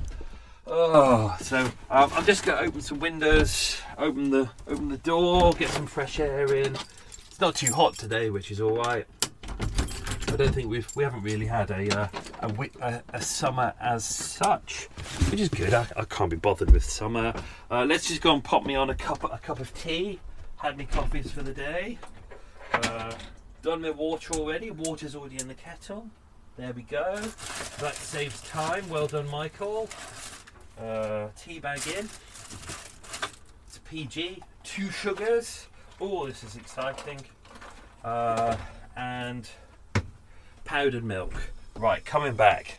[0.66, 1.58] Oh, so
[1.90, 5.86] um, I'm just going to open some windows, open the open the door, get some
[5.86, 6.74] fresh air in.
[7.26, 9.06] It's not too hot today, which is all right.
[10.28, 12.08] I don't think we've we haven't really had a uh,
[12.80, 14.86] a, a summer as such,
[15.30, 15.74] which is good.
[15.74, 17.34] I, I can't be bothered with summer.
[17.70, 20.18] Uh, let's just go and pop me on a cup a cup of tea.
[20.56, 21.98] Had me coffees for the day.
[22.72, 23.12] Uh,
[23.62, 24.70] done my water already.
[24.70, 26.08] Water's already in the kettle.
[26.56, 27.16] There we go.
[27.80, 28.88] That saves time.
[28.88, 29.90] Well done, Michael.
[30.80, 32.08] Uh, tea bag in.
[33.66, 34.42] It's PG.
[34.64, 35.66] Two sugars.
[36.00, 37.20] Oh, this is exciting.
[38.04, 38.56] Uh,
[38.96, 39.48] and
[40.64, 41.34] powdered milk.
[41.76, 42.78] Right, coming back.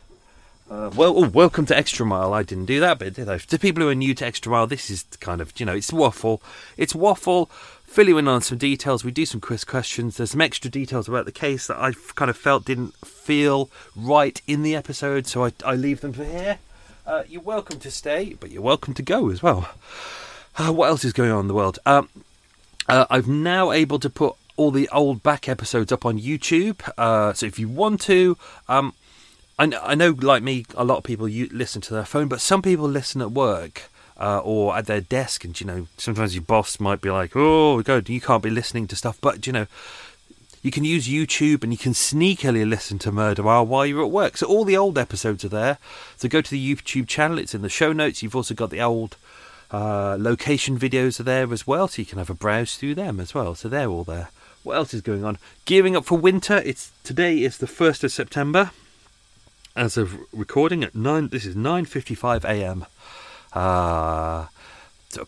[0.69, 2.33] Uh, well, oh, welcome to Extra Mile.
[2.33, 3.37] I didn't do that bit, did I?
[3.37, 5.93] To people who are new to Extra Mile, this is kind of, you know, it's
[5.93, 6.41] waffle.
[6.75, 7.45] It's waffle.
[7.85, 9.03] Fill you in on some details.
[9.03, 10.17] We do some quiz questions.
[10.17, 14.41] There's some extra details about the case that I kind of felt didn't feel right
[14.47, 16.57] in the episode, so I, I leave them for here.
[17.05, 19.69] Uh, you're welcome to stay, but you're welcome to go as well.
[20.57, 21.77] Uh, what else is going on in the world?
[21.85, 22.09] Um,
[22.89, 26.81] uh, I'm now able to put all the old back episodes up on YouTube.
[26.97, 28.37] Uh, so if you want to,
[28.67, 28.93] um,
[29.59, 32.27] I, kn- I know, like me, a lot of people you listen to their phone,
[32.27, 33.83] but some people listen at work.
[34.17, 37.81] Uh, or at their desk, and you know, sometimes your boss might be like, "Oh,
[37.81, 39.67] God, you can't be listening to stuff." But you know,
[40.65, 44.35] you can use YouTube and you can sneakily listen to Murder while you're at work.
[44.35, 45.77] So all the old episodes are there.
[46.17, 48.23] So go to the YouTube channel; it's in the show notes.
[48.23, 49.15] You've also got the old
[49.71, 53.19] uh, location videos are there as well, so you can have a browse through them
[53.19, 53.53] as well.
[53.53, 54.29] So they're all there.
[54.63, 55.37] What else is going on?
[55.65, 56.63] Gearing up for winter.
[56.65, 58.71] It's today is the first of September.
[59.75, 62.87] As of recording at nine, this is nine fifty-five a.m.
[63.53, 64.47] Uh,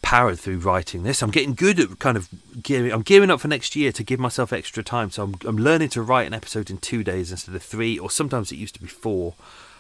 [0.02, 1.22] powered through writing this.
[1.22, 2.30] I'm getting good at kind of
[2.62, 2.92] gearing.
[2.92, 5.12] I'm gearing up for next year to give myself extra time.
[5.12, 8.10] So I'm I'm learning to write an episode in two days instead of three, or
[8.10, 9.36] sometimes it used to be four.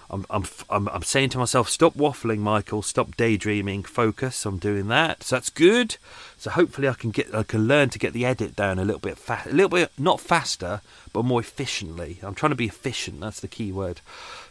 [0.09, 2.81] I'm I'm I'm, I'm saying to myself, stop waffling, Michael.
[2.81, 3.83] Stop daydreaming.
[3.83, 4.45] Focus.
[4.45, 5.23] I'm doing that.
[5.23, 5.97] So that's good.
[6.37, 9.01] So hopefully I can get I can learn to get the edit down a little
[9.01, 10.81] bit fast, a little bit not faster,
[11.11, 12.19] but more efficiently.
[12.23, 13.19] I'm trying to be efficient.
[13.19, 14.01] That's the key word.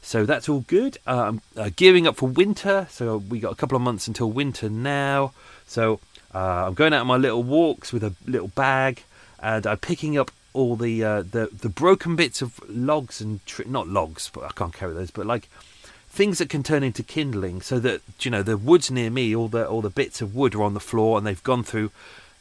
[0.02, 0.98] So that's all good.
[1.06, 2.86] Um, uh, gearing up for winter.
[2.90, 5.32] So we got a couple of months until winter now.
[5.66, 6.00] So
[6.34, 9.02] uh, I'm going out on my little walks with a little bag,
[9.40, 13.66] and I'm picking up all the uh, the the broken bits of logs and tri-
[13.68, 15.48] not logs, but I can't carry those, but like
[16.08, 17.60] things that can turn into kindling.
[17.60, 20.54] So that you know the woods near me, all the all the bits of wood
[20.54, 21.90] are on the floor, and they've gone through.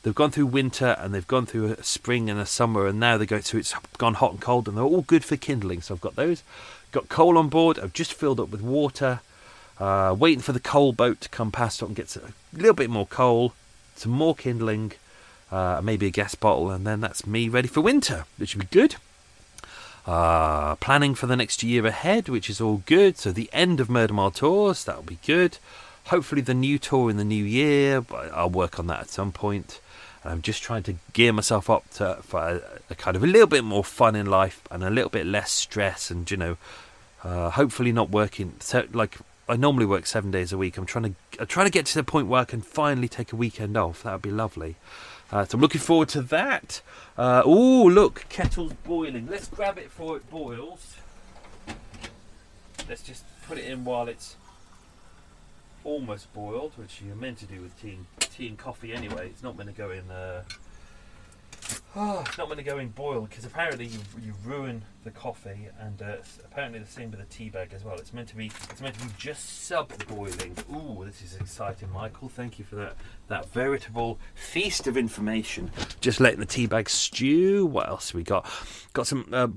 [0.04, 3.18] They've gone through winter and they've gone through a spring and a summer, and now
[3.18, 3.62] they go through.
[3.62, 5.82] It's gone hot and cold, and they're all good for kindling.
[5.82, 6.44] So I've got those.
[6.92, 7.80] Got coal on board.
[7.80, 9.22] I've just filled up with water.
[9.80, 13.06] Uh, waiting for the coal boat to come past and get a little bit more
[13.06, 13.54] coal,
[13.96, 14.94] some more kindling,
[15.52, 18.68] uh, maybe a gas bottle, and then that's me ready for winter, which should be
[18.68, 18.96] good.
[20.08, 23.18] Uh, planning for the next year ahead, which is all good.
[23.18, 25.58] So the end of Murder Mile tours, that'll be good.
[26.06, 29.82] Hopefully the new tour in the new year, I'll work on that at some point.
[30.24, 33.48] I'm just trying to gear myself up to for a, a kind of a little
[33.48, 36.58] bit more fun in life and a little bit less stress, and you know,
[37.24, 39.18] uh, hopefully not working so like
[39.48, 40.78] I normally work seven days a week.
[40.78, 43.32] I'm trying to I'm trying to get to the point where I can finally take
[43.32, 44.04] a weekend off.
[44.04, 44.76] That would be lovely.
[45.32, 46.82] Uh, so I'm looking forward to that.
[47.18, 49.28] Uh, oh, look, kettle's boiling.
[49.28, 50.96] Let's grab it before it boils.
[52.88, 54.36] Let's just put it in while it's
[55.84, 59.28] almost boiled, which you're meant to do with tea tea and coffee anyway.
[59.28, 60.10] It's not meant to go in.
[60.10, 60.44] Uh,
[61.96, 65.68] oh, it's not going to go in boiled because apparently you, you ruin the coffee,
[65.80, 67.96] and uh, apparently the same with the tea bag as well.
[67.96, 70.56] It's meant to be it's meant to be just sub boiling.
[70.74, 72.30] Ooh, this is exciting, Michael.
[72.30, 72.96] Thank you for that
[73.28, 75.72] that veritable feast of information.
[76.02, 77.66] Just letting the tea bag stew.
[77.66, 78.50] What else we got?
[78.94, 79.30] Got some.
[79.32, 79.48] Uh,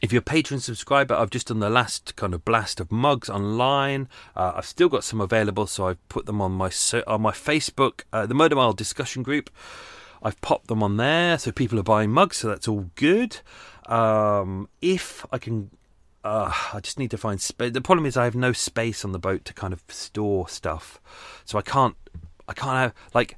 [0.00, 3.28] if you're a patron subscriber, I've just done the last kind of blast of mugs
[3.28, 4.08] online.
[4.36, 6.70] Uh, I've still got some available, so I've put them on my
[7.06, 9.50] on my Facebook, uh, the Murder Mile discussion group.
[10.22, 13.40] I've popped them on there, so people are buying mugs, so that's all good.
[13.86, 15.70] Um, if I can,
[16.24, 17.72] uh, I just need to find space.
[17.72, 21.00] The problem is I have no space on the boat to kind of store stuff,
[21.44, 21.96] so I can't.
[22.48, 23.36] I can't have like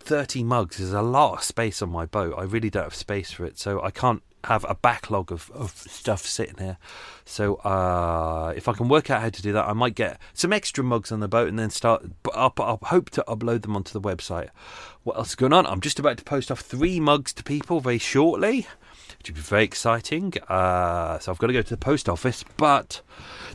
[0.00, 2.34] thirty mugs is a lot of space on my boat.
[2.36, 5.72] I really don't have space for it, so I can't have a backlog of, of
[5.72, 6.78] stuff sitting here.
[7.24, 10.52] So uh, if I can work out how to do that, I might get some
[10.52, 12.04] extra mugs on the boat and then start.
[12.34, 14.50] I'll, I'll hope to upload them onto the website.
[15.04, 15.66] What else is going on?
[15.66, 18.66] I'm just about to post off three mugs to people very shortly.
[19.18, 20.32] which would be very exciting.
[20.48, 23.00] Uh, so I've got to go to the post office, but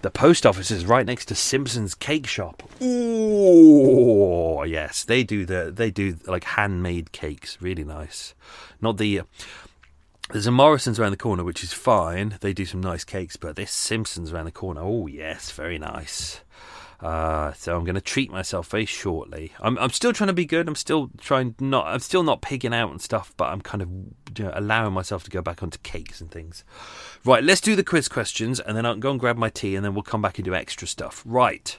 [0.01, 2.63] the post office is right next to Simpson's Cake Shop.
[2.81, 8.35] Oh yes, they do the they do like handmade cakes, really nice.
[8.81, 9.21] Not the
[10.31, 12.37] there's a Morrison's around the corner, which is fine.
[12.41, 16.41] They do some nice cakes, but this Simpsons around the corner, oh yes, very nice.
[17.03, 19.51] Uh, so I'm going to treat myself very shortly.
[19.59, 20.69] I'm, I'm still trying to be good.
[20.69, 21.85] I'm still trying not.
[21.85, 23.89] I'm still not pigging out and stuff, but I'm kind of
[24.37, 26.63] you know, allowing myself to go back onto cakes and things.
[27.25, 29.83] Right, let's do the quiz questions, and then I'll go and grab my tea, and
[29.83, 31.21] then we'll come back and do extra stuff.
[31.25, 31.77] Right,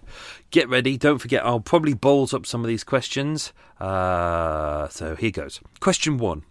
[0.50, 0.98] get ready.
[0.98, 3.54] Don't forget, I'll probably balls up some of these questions.
[3.80, 5.60] Uh, so here goes.
[5.80, 6.42] Question one.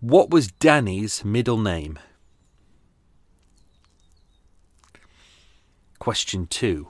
[0.00, 1.98] What was Danny's middle name?
[5.98, 6.88] Question 2.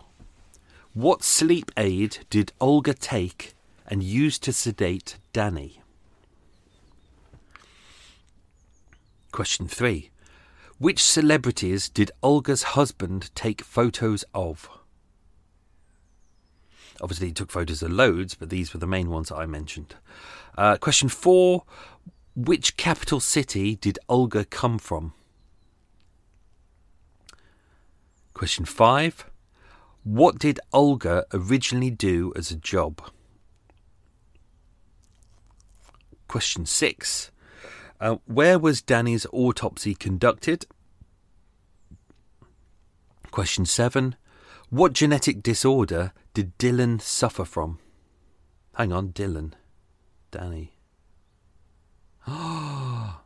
[0.94, 3.54] What sleep aid did Olga take
[3.84, 5.82] and use to sedate Danny?
[9.32, 10.10] Question 3.
[10.78, 14.68] Which celebrities did Olga's husband take photos of?
[17.00, 19.96] Obviously, he took photos of loads, but these were the main ones I mentioned.
[20.56, 21.64] Uh, question 4.
[22.42, 25.12] Which capital city did Olga come from?
[28.32, 29.26] Question 5.
[30.04, 33.02] What did Olga originally do as a job?
[36.28, 37.30] Question 6.
[38.00, 40.64] Uh, where was Danny's autopsy conducted?
[43.30, 44.16] Question 7.
[44.70, 47.80] What genetic disorder did Dylan suffer from?
[48.76, 49.52] Hang on, Dylan.
[50.30, 50.79] Danny.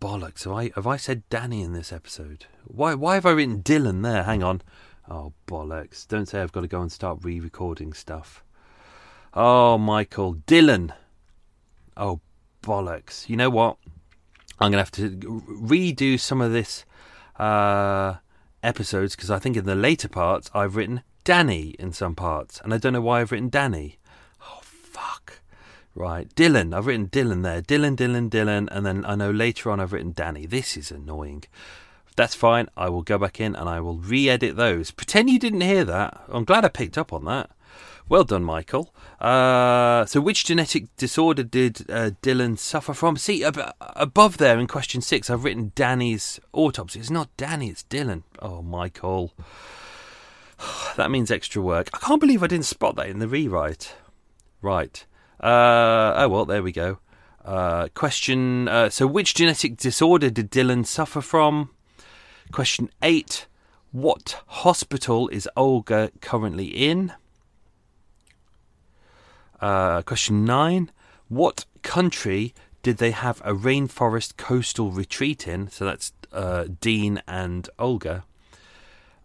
[0.00, 0.44] Bollocks!
[0.44, 2.46] Have I have I said Danny in this episode?
[2.64, 4.22] Why why have I written Dylan there?
[4.22, 4.62] Hang on.
[5.08, 6.06] Oh bollocks!
[6.06, 8.42] Don't say I've got to go and start re-recording stuff.
[9.34, 10.92] Oh, Michael Dylan.
[11.96, 12.20] Oh
[12.62, 13.28] bollocks!
[13.28, 13.76] You know what?
[14.58, 16.84] I'm gonna have to redo some of this
[17.38, 18.16] uh,
[18.62, 22.72] episodes because I think in the later parts I've written Danny in some parts, and
[22.72, 23.98] I don't know why I've written Danny.
[25.94, 26.74] Right, Dylan.
[26.74, 27.62] I've written Dylan there.
[27.62, 30.46] Dylan, Dylan, Dylan, and then I know later on I've written Danny.
[30.46, 31.44] This is annoying.
[32.16, 32.68] That's fine.
[32.76, 34.90] I will go back in and I will re-edit those.
[34.90, 36.22] Pretend you didn't hear that.
[36.28, 37.50] I'm glad I picked up on that.
[38.08, 38.92] Well done, Michael.
[39.20, 43.16] Uh, so, which genetic disorder did uh, Dylan suffer from?
[43.16, 46.98] See, ab- above there in question six, I've written Danny's autopsy.
[46.98, 48.24] It's not Danny, it's Dylan.
[48.40, 49.32] Oh, Michael.
[50.96, 51.88] that means extra work.
[51.94, 53.94] I can't believe I didn't spot that in the rewrite.
[54.60, 55.04] Right.
[55.42, 56.98] Uh, oh, well, there we go.
[57.44, 61.70] Uh, question uh, So, which genetic disorder did Dylan suffer from?
[62.52, 63.46] Question eight
[63.92, 67.12] What hospital is Olga currently in?
[69.60, 70.90] Uh, question nine
[71.28, 75.70] What country did they have a rainforest coastal retreat in?
[75.70, 78.24] So that's uh, Dean and Olga.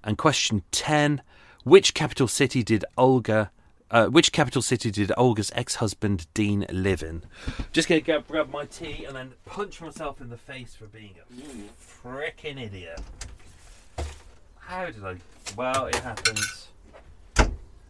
[0.04, 1.22] And question 10
[1.64, 3.52] Which capital city did Olga
[3.92, 7.24] uh, which capital city did Olga's ex-husband Dean live in?
[7.72, 11.16] Just gonna go grab my tea and then punch myself in the face for being
[11.20, 13.02] a freaking idiot.
[14.60, 15.16] How did I?
[15.56, 16.68] Well, it happens.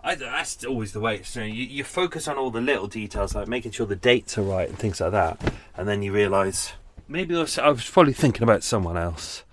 [0.03, 1.23] I, that's always the way.
[1.23, 4.43] So you, you focus on all the little details, like making sure the dates are
[4.43, 5.41] right and things like that,
[5.75, 6.73] and then you realise
[7.07, 9.43] maybe I was, I was probably thinking about someone else.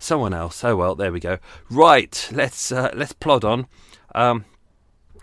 [0.00, 0.64] Someone else.
[0.64, 1.38] Oh well, there we go.
[1.68, 3.66] Right, let's uh, let's plod on.
[4.14, 4.46] Um,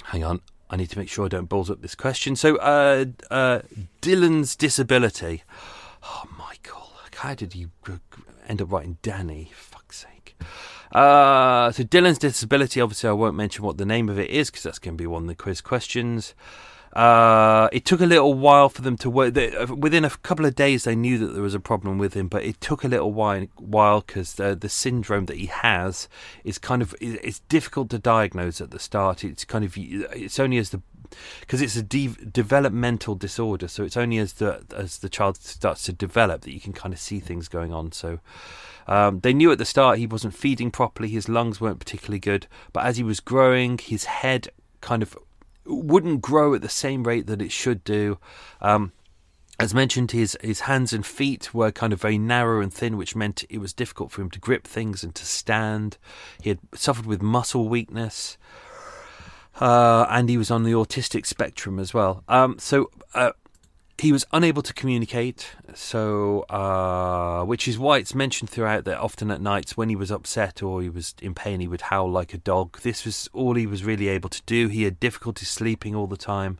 [0.05, 0.41] hang on.
[0.69, 2.35] I need to make sure I don't balls up this question.
[2.35, 3.61] So, uh, uh,
[4.01, 5.43] Dylan's disability.
[6.03, 7.69] Oh, Michael, how did you
[8.47, 9.51] end up writing Danny?
[9.55, 10.35] Fuck's sake.
[10.91, 14.63] Uh, so, Dylan's disability, obviously, I won't mention what the name of it is because
[14.63, 16.35] that's going to be one of the quiz questions.
[16.97, 19.35] Uh, it took a little while for them to work.
[19.35, 22.15] They, uh, within a couple of days, they knew that there was a problem with
[22.15, 26.09] him, but it took a little while because the, the syndrome that he has
[26.43, 29.23] is kind of it's difficult to diagnose at the start.
[29.23, 30.81] It's kind of it's only as the
[31.39, 35.83] because it's a de- developmental disorder, so it's only as the as the child starts
[35.83, 37.91] to develop that you can kind of see things going on.
[37.91, 38.19] So.
[38.89, 42.47] Um, they knew at the start he wasn't feeding properly, his lungs weren't particularly good,
[42.71, 44.47] but as he was growing, his head
[44.79, 45.17] kind of
[45.67, 48.17] wouldn't grow at the same rate that it should do.
[48.61, 48.91] Um,
[49.59, 53.15] as mentioned, his his hands and feet were kind of very narrow and thin, which
[53.15, 55.97] meant it was difficult for him to grip things and to stand.
[56.41, 58.37] He had suffered with muscle weakness,
[59.59, 62.23] uh, and he was on the autistic spectrum as well.
[62.27, 63.31] Um, so uh,
[63.99, 69.31] he was unable to communicate, so uh, which is why it's mentioned throughout that often
[69.31, 72.33] at nights when he was upset or he was in pain, he would howl like
[72.33, 72.79] a dog.
[72.81, 74.67] This was all he was really able to do.
[74.67, 76.59] He had difficulty sleeping all the time.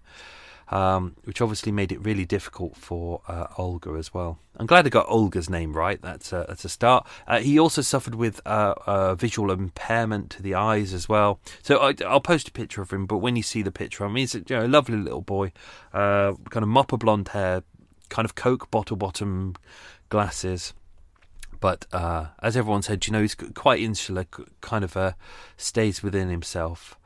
[0.69, 4.39] Um, which obviously made it really difficult for uh, Olga as well.
[4.57, 6.01] I'm glad I got Olga's name right.
[6.01, 7.07] That's a, that's a start.
[7.27, 11.39] Uh, he also suffered with uh, visual impairment to the eyes as well.
[11.61, 13.05] So I, will post a picture of him.
[13.05, 15.51] But when you see the picture, I mean, he's a, you know, lovely little boy,
[15.93, 17.63] uh, kind of mopper blonde hair,
[18.09, 19.55] kind of Coke bottle bottom
[20.09, 20.73] glasses.
[21.59, 24.25] But uh, as everyone said, you know, he's quite insular,
[24.61, 25.13] kind of uh,
[25.55, 26.97] stays within himself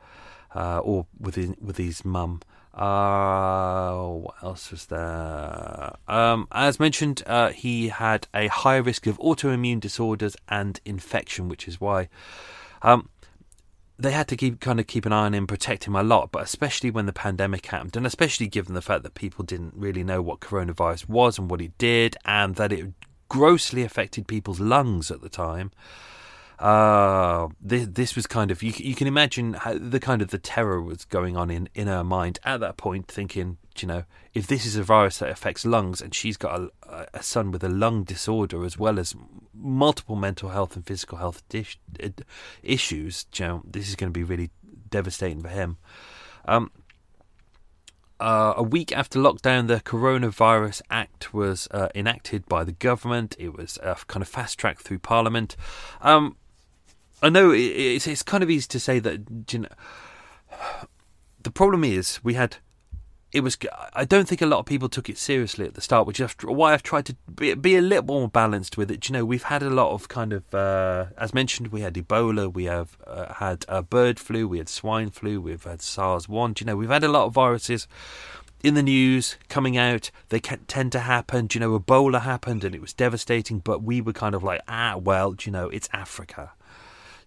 [0.54, 2.40] uh, or within with his mum.
[2.74, 5.94] Uh, what else was there?
[6.08, 11.68] Um, as mentioned, uh, he had a high risk of autoimmune disorders and infection, which
[11.68, 12.08] is why
[12.80, 13.10] um,
[13.98, 16.32] they had to keep kind of keep an eye on him, protect him a lot.
[16.32, 20.02] But especially when the pandemic happened, and especially given the fact that people didn't really
[20.02, 22.86] know what coronavirus was and what it did, and that it
[23.28, 25.70] grossly affected people's lungs at the time.
[26.58, 30.80] Uh, this, this was kind of you, you can imagine the kind of the terror
[30.80, 34.64] was going on in, in her mind at that point, thinking, you know, if this
[34.64, 38.04] is a virus that affects lungs and she's got a, a son with a lung
[38.04, 39.14] disorder as well as
[39.54, 41.78] multiple mental health and physical health dish,
[42.62, 44.50] issues, you know, this is going to be really
[44.88, 45.78] devastating for him.
[46.44, 46.70] Um,
[48.20, 53.34] uh, a week after lockdown, the Coronavirus Act was uh, enacted by the government.
[53.36, 55.56] It was uh, kind of fast tracked through Parliament.
[56.00, 56.36] Um,
[57.22, 59.20] I know it's, it's kind of easy to say that.
[59.52, 59.68] You know,
[61.42, 62.56] the problem is we had
[63.32, 63.56] it was.
[63.94, 66.34] I don't think a lot of people took it seriously at the start, which is
[66.42, 69.00] why I've tried to be, be, a little more balanced with it.
[69.00, 71.94] Do You know, we've had a lot of kind of, uh, as mentioned, we had
[71.94, 76.28] Ebola, we have uh, had uh, bird flu, we had swine flu, we've had SARS
[76.28, 76.52] one.
[76.52, 77.88] Do You know, we've had a lot of viruses
[78.62, 80.10] in the news coming out.
[80.28, 81.46] They tend to happen.
[81.46, 84.60] Do You know, Ebola happened and it was devastating, but we were kind of like,
[84.68, 86.52] ah, well, do you know, it's Africa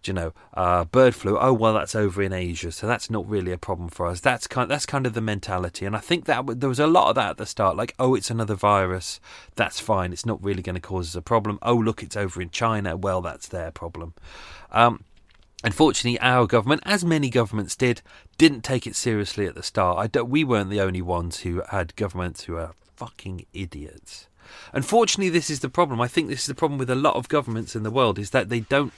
[0.07, 1.37] you know, uh, bird flu.
[1.37, 4.19] Oh well, that's over in Asia, so that's not really a problem for us.
[4.19, 7.09] That's kind that's kind of the mentality, and I think that there was a lot
[7.09, 7.77] of that at the start.
[7.77, 9.19] Like, oh, it's another virus.
[9.55, 10.13] That's fine.
[10.13, 11.59] It's not really going to cause us a problem.
[11.61, 12.95] Oh, look, it's over in China.
[12.95, 14.13] Well, that's their problem.
[14.71, 15.03] Um,
[15.63, 18.03] Unfortunately, our government, as many governments did,
[18.37, 20.15] didn't take it seriously at the start.
[20.27, 24.27] We weren't the only ones who had governments who are fucking idiots.
[24.73, 25.99] Unfortunately, this is the problem.
[25.99, 28.29] I think this is the problem with a lot of governments in the world is
[28.29, 28.93] that they don't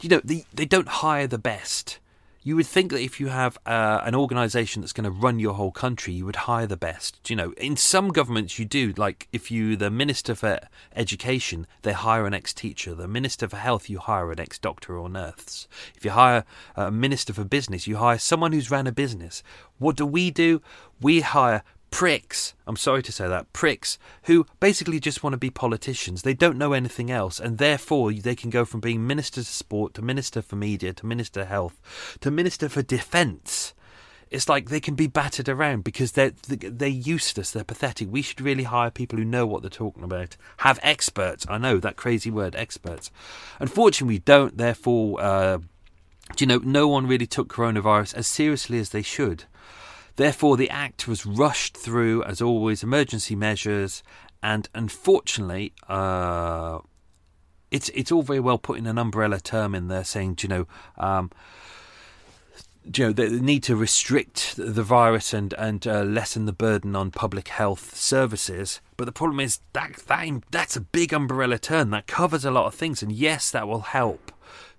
[0.00, 1.98] you know, they, they don't hire the best.
[2.42, 5.52] You would think that if you have uh, an organisation that's going to run your
[5.52, 7.28] whole country, you would hire the best.
[7.28, 8.94] You know, in some governments you do.
[8.96, 10.58] Like if you, the minister for
[10.96, 12.94] education, they hire an ex-teacher.
[12.94, 15.68] The minister for health, you hire an ex-doctor or nurse.
[15.94, 16.44] If you hire
[16.76, 19.42] a minister for business, you hire someone who's ran a business.
[19.78, 20.62] What do we do?
[20.98, 25.50] We hire pricks, I'm sorry to say that, pricks who basically just want to be
[25.50, 26.22] politicians.
[26.22, 29.94] They don't know anything else, and therefore they can go from being Minister for Sport
[29.94, 33.74] to Minister for Media to Minister Health to Minister for Defence.
[34.30, 37.50] It's like they can be battered around because they're they're useless.
[37.50, 38.08] They're pathetic.
[38.10, 40.36] We should really hire people who know what they're talking about.
[40.58, 41.44] Have experts.
[41.48, 43.10] I know that crazy word, experts.
[43.58, 44.56] Unfortunately, we don't.
[44.56, 45.58] Therefore, uh,
[46.38, 49.44] you know, no one really took coronavirus as seriously as they should.
[50.20, 54.02] Therefore, the Act was rushed through, as always, emergency measures,
[54.42, 56.80] and unfortunately, uh,
[57.70, 60.66] it's it's all very well putting an umbrella term in there, saying, you know.
[60.98, 61.30] Um,
[62.84, 67.10] you know, they need to restrict the virus and and uh, lessen the burden on
[67.12, 68.82] public health services.
[68.98, 72.66] But the problem is that, that that's a big umbrella term that covers a lot
[72.66, 74.32] of things, and yes, that will help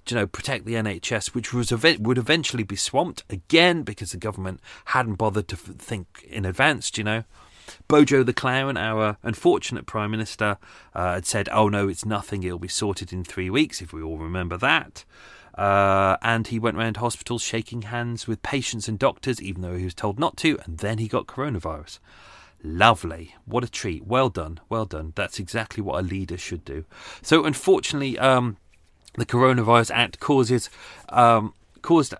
[0.07, 4.59] you know, protect the NHS, which was would eventually be swamped again because the government
[4.85, 6.97] hadn't bothered to think in advance.
[6.97, 7.23] You know,
[7.87, 10.57] Bojo the Clown, our unfortunate Prime Minister,
[10.93, 12.43] uh, had said, "Oh no, it's nothing.
[12.43, 15.05] It'll be sorted in three weeks." If we all remember that.
[15.53, 19.83] Uh, and he went around hospitals shaking hands with patients and doctors, even though he
[19.83, 21.99] was told not to, and then he got coronavirus.
[22.63, 23.35] Lovely.
[23.45, 24.05] What a treat.
[24.05, 24.59] Well done.
[24.69, 25.13] Well done.
[25.15, 26.85] That's exactly what a leader should do.
[27.21, 28.57] So, unfortunately, um,
[29.13, 30.69] the Coronavirus Act causes
[31.09, 32.13] um, caused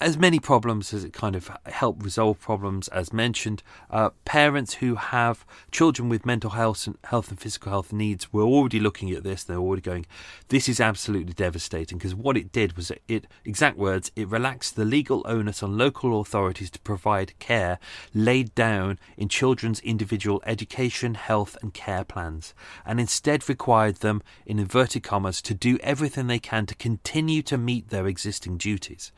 [0.00, 3.62] as many problems as it kind of helped resolve problems, as mentioned.
[3.90, 8.42] Uh, parents who have children with mental health and health and physical health needs were
[8.42, 9.42] already looking at this.
[9.42, 10.06] They're already going,
[10.48, 14.84] "This is absolutely devastating." Because what it did was, it exact words, it relaxed the
[14.84, 17.78] legal onus on local authorities to provide care
[18.12, 22.52] laid down in children's individual education, health, and care plans,
[22.84, 27.56] and instead required them, in inverted commas, to do everything they can to continue to
[27.56, 29.10] meet their existing duties.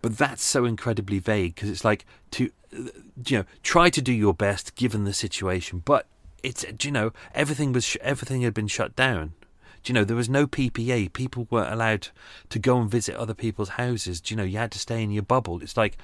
[0.00, 4.34] But that's so incredibly vague because it's like to, you know, try to do your
[4.34, 5.82] best given the situation.
[5.84, 6.06] But
[6.42, 9.34] it's, you know, everything was everything had been shut down.
[9.82, 11.12] Do you know there was no PPA?
[11.12, 12.08] People weren't allowed
[12.50, 14.20] to go and visit other people's houses.
[14.20, 15.62] Do you know you had to stay in your bubble?
[15.62, 15.96] It's like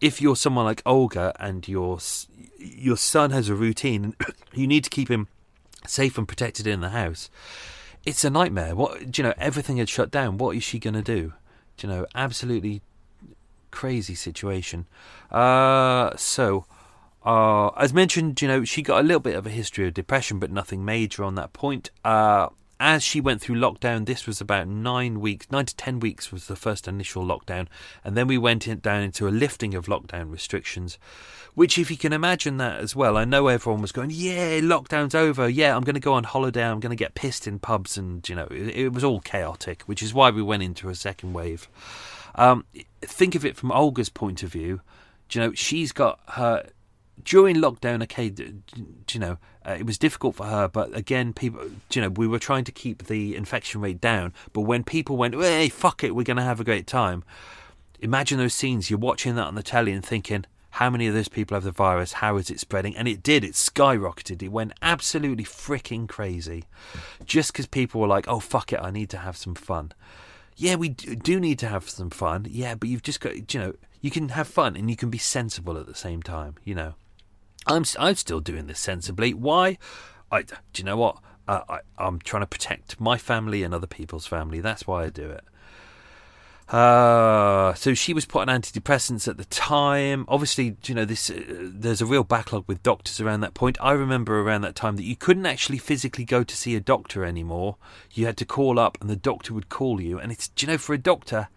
[0.00, 1.98] if you're someone like Olga and your
[2.58, 4.14] your son has a routine,
[4.54, 5.28] you need to keep him
[5.86, 7.30] safe and protected in the house.
[8.04, 8.74] It's a nightmare.
[8.74, 9.34] What do you know?
[9.36, 10.38] Everything had shut down.
[10.38, 11.34] What is she going to do?
[11.76, 12.06] Do you know?
[12.14, 12.82] Absolutely
[13.70, 14.86] crazy situation.
[15.30, 16.64] Uh, so,
[17.24, 20.38] uh, as mentioned, you know, she got a little bit of a history of depression,
[20.38, 21.90] but nothing major on that point.
[22.04, 22.48] Uh,
[22.80, 26.46] as she went through lockdown, this was about nine weeks, nine to ten weeks was
[26.46, 27.68] the first initial lockdown,
[28.02, 30.98] and then we went in, down into a lifting of lockdown restrictions.
[31.54, 35.14] Which, if you can imagine that as well, I know everyone was going, "Yeah, lockdown's
[35.14, 35.46] over.
[35.46, 36.64] Yeah, I'm going to go on holiday.
[36.64, 39.82] I'm going to get pissed in pubs," and you know, it, it was all chaotic.
[39.82, 41.68] Which is why we went into a second wave.
[42.34, 42.64] Um,
[43.02, 44.80] think of it from Olga's point of view.
[45.32, 46.66] you know, she's got her
[47.24, 48.02] during lockdown.
[48.02, 48.32] Okay,
[49.12, 51.62] you know, uh, it was difficult for her, but again, people,
[51.92, 54.32] you know, we were trying to keep the infection rate down.
[54.52, 57.24] But when people went, "Hey, fuck it, we're going to have a great time,"
[58.00, 58.90] imagine those scenes.
[58.90, 60.44] You're watching that on the telly and thinking.
[60.74, 62.12] How many of those people have the virus?
[62.12, 62.96] How is it spreading?
[62.96, 63.42] And it did.
[63.42, 64.40] It skyrocketed.
[64.40, 66.62] It went absolutely freaking crazy.
[67.24, 69.90] Just because people were like, oh, fuck it, I need to have some fun
[70.60, 72.46] yeah, we do need to have some fun.
[72.48, 75.16] Yeah, but you've just got, you know, you can have fun and you can be
[75.16, 76.56] sensible at the same time.
[76.64, 76.94] You know,
[77.66, 79.32] I'm I'm still doing this sensibly.
[79.32, 79.78] Why?
[80.30, 81.16] I do you know what?
[81.48, 84.60] Uh, I I'm trying to protect my family and other people's family.
[84.60, 85.44] That's why I do it.
[86.70, 90.24] Uh, so she was put on antidepressants at the time.
[90.28, 91.28] Obviously, you know this.
[91.28, 93.76] Uh, there's a real backlog with doctors around that point.
[93.80, 97.24] I remember around that time that you couldn't actually physically go to see a doctor
[97.24, 97.76] anymore.
[98.12, 100.20] You had to call up, and the doctor would call you.
[100.20, 101.48] And it's, you know, for a doctor,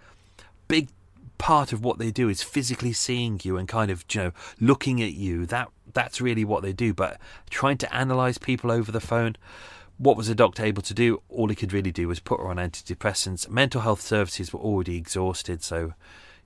[0.68, 0.90] big
[1.38, 5.04] part of what they do is physically seeing you and kind of, you know, looking
[5.04, 5.46] at you.
[5.46, 6.92] That that's really what they do.
[6.92, 7.20] But
[7.52, 9.36] trying to analyze people over the phone
[9.98, 11.22] what was the doctor able to do?
[11.30, 13.50] All he could really do was put her on antidepressants.
[13.50, 15.94] Mental health services were already exhausted, so,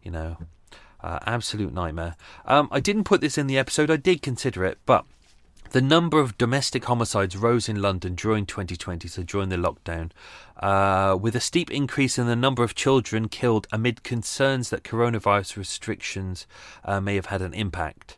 [0.04, 0.38] you know,
[1.02, 2.16] uh, absolute nightmare.
[2.46, 5.06] Um, I didn't put this in the episode, I did consider it, but
[5.72, 10.12] the number of domestic homicides rose in London during 2020, so during the lockdown,
[10.58, 15.58] uh, with a steep increase in the number of children killed amid concerns that coronavirus
[15.58, 16.48] restrictions
[16.86, 18.18] uh, may have had an impact.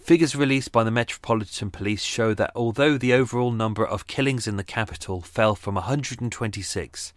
[0.00, 4.56] Figures released by the Metropolitan Police show that although the overall number of killings in
[4.56, 7.12] the capital fell from 126,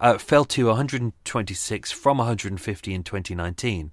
[0.00, 3.92] uh, fell to 126 from 150 in 2019,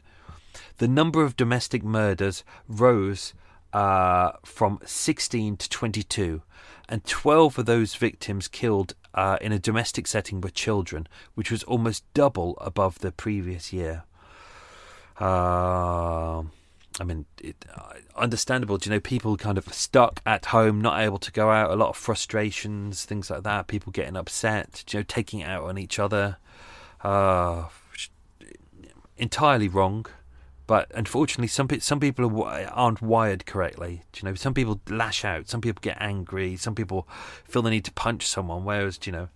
[0.78, 3.34] the number of domestic murders rose
[3.74, 6.42] uh, from 16 to 22,
[6.88, 11.64] and 12 of those victims killed uh, in a domestic setting were children, which was
[11.64, 14.04] almost double above the previous year.
[15.18, 16.44] Uh,
[17.00, 18.78] I mean, it, uh, understandable.
[18.78, 21.72] Do you know people kind of stuck at home, not able to go out?
[21.72, 23.68] A lot of frustrations, things like that.
[23.68, 24.84] People getting upset.
[24.92, 26.38] You know, taking out on each other.
[27.02, 27.66] Uh,
[29.18, 30.06] entirely wrong,
[30.68, 34.04] but unfortunately, some some people aren't wired correctly.
[34.12, 35.48] Do you know, some people lash out.
[35.48, 36.56] Some people get angry.
[36.58, 37.08] Some people
[37.44, 38.66] feel the need to punch someone.
[38.66, 39.30] Whereas, you know,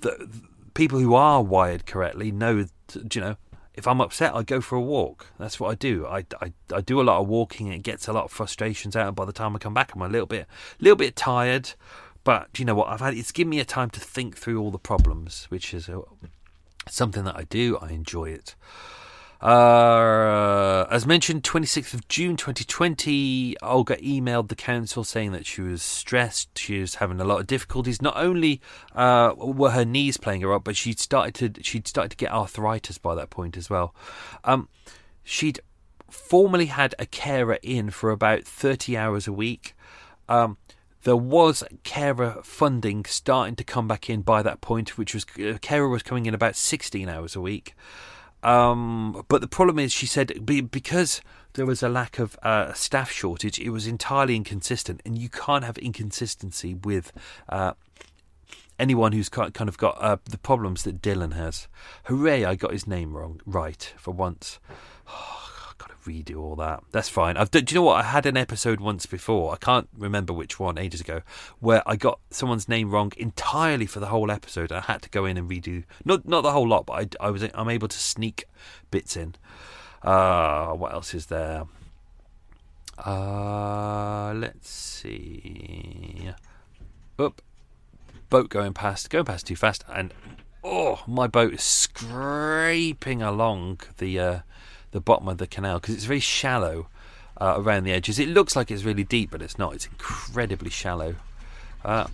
[0.00, 0.42] the, the
[0.74, 2.66] people who are wired correctly know.
[3.12, 3.36] You know?
[3.78, 5.28] If I'm upset, I go for a walk.
[5.38, 6.04] That's what I do.
[6.04, 7.68] I, I, I do a lot of walking.
[7.68, 9.06] And it gets a lot of frustrations out.
[9.06, 10.46] And by the time I come back, I'm a little bit,
[10.80, 11.70] little bit tired.
[12.24, 12.88] But you know what?
[12.88, 15.88] I've had it's given me a time to think through all the problems, which is
[15.88, 16.02] a,
[16.88, 17.78] something that I do.
[17.80, 18.56] I enjoy it.
[19.40, 25.80] Uh, as mentioned, 26th of June 2020, Olga emailed the council saying that she was
[25.80, 28.02] stressed, she was having a lot of difficulties.
[28.02, 28.60] Not only
[28.96, 32.32] uh, were her knees playing her up, but she'd started to she'd started to get
[32.32, 33.94] arthritis by that point as well.
[34.42, 34.68] Um,
[35.22, 35.60] she'd
[36.10, 39.76] formerly had a carer in for about 30 hours a week.
[40.28, 40.56] Um,
[41.04, 45.58] there was carer funding starting to come back in by that point, which was uh,
[45.60, 47.76] carer was coming in about 16 hours a week.
[48.42, 51.20] Um, but the problem is, she said, because
[51.54, 55.64] there was a lack of uh, staff shortage, it was entirely inconsistent, and you can't
[55.64, 57.12] have inconsistency with
[57.48, 57.72] uh,
[58.78, 61.68] anyone who's kind of got uh, the problems that Dylan has.
[62.04, 62.44] Hooray!
[62.44, 64.58] I got his name wrong, right for once.
[66.08, 66.82] redo all that.
[66.90, 67.36] That's fine.
[67.36, 68.04] I've do you know what?
[68.04, 69.52] I had an episode once before.
[69.52, 71.22] I can't remember which one ages ago
[71.60, 74.72] where I got someone's name wrong entirely for the whole episode.
[74.72, 77.30] I had to go in and redo not not the whole lot, but I, I
[77.30, 78.46] was I'm able to sneak
[78.90, 79.34] bits in.
[80.02, 81.64] Uh, what else is there?
[83.04, 86.30] Uh, let's see.
[87.18, 87.42] Up,
[88.30, 90.12] boat going past, going past too fast, and
[90.64, 94.38] oh, my boat is scraping along the uh,
[94.92, 96.88] the bottom of the canal because it's very shallow
[97.40, 98.18] uh, around the edges.
[98.18, 99.74] It looks like it's really deep, but it's not.
[99.74, 101.16] It's incredibly shallow.
[101.84, 102.08] Uh,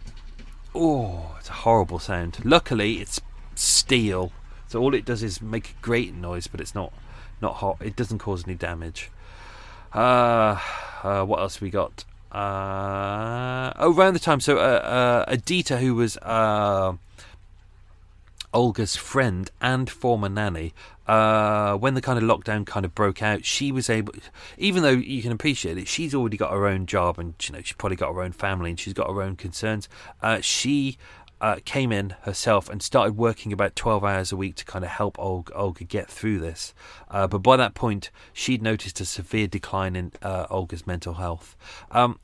[0.74, 2.38] oh, it's a horrible sound.
[2.44, 3.20] Luckily, it's
[3.54, 4.32] steel,
[4.68, 6.92] so all it does is make a great noise, but it's not
[7.40, 7.78] not hot.
[7.80, 9.10] It doesn't cause any damage.
[9.92, 10.58] Uh,
[11.02, 12.04] uh, what else we got?
[12.32, 16.94] Uh, oh, around the time, so uh, uh, Adita, who was uh,
[18.54, 20.72] Olga's friend and former nanny,
[21.06, 24.14] uh, when the kind of lockdown kind of broke out, she was able,
[24.56, 27.60] even though you can appreciate it, she's already got her own job and you know
[27.60, 29.88] she's probably got her own family and she's got her own concerns.
[30.22, 30.96] Uh, she
[31.40, 34.90] uh, came in herself and started working about 12 hours a week to kind of
[34.90, 36.72] help Olga, Olga get through this.
[37.10, 41.56] Uh, but by that point, she'd noticed a severe decline in uh, Olga's mental health.
[41.90, 42.18] Um,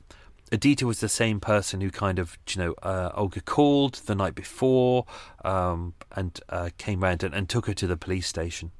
[0.51, 4.35] Adita was the same person who kind of, you know, uh, Olga called the night
[4.35, 5.05] before
[5.45, 8.71] um, and uh, came round and, and, took her to the police station.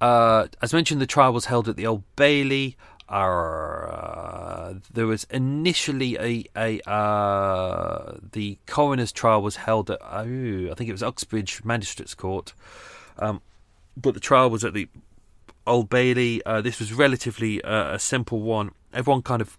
[0.00, 2.76] Uh, as mentioned, the trial was held at the Old Bailey.
[3.08, 10.74] Uh, there was initially a a uh, the coroner's trial was held at oh, I
[10.74, 12.54] think it was Uxbridge Magistrates Court,
[13.18, 13.42] um,
[13.96, 14.88] but the trial was at the
[15.66, 16.42] Old Bailey.
[16.44, 18.70] Uh, this was relatively a simple one.
[18.94, 19.58] Everyone kind of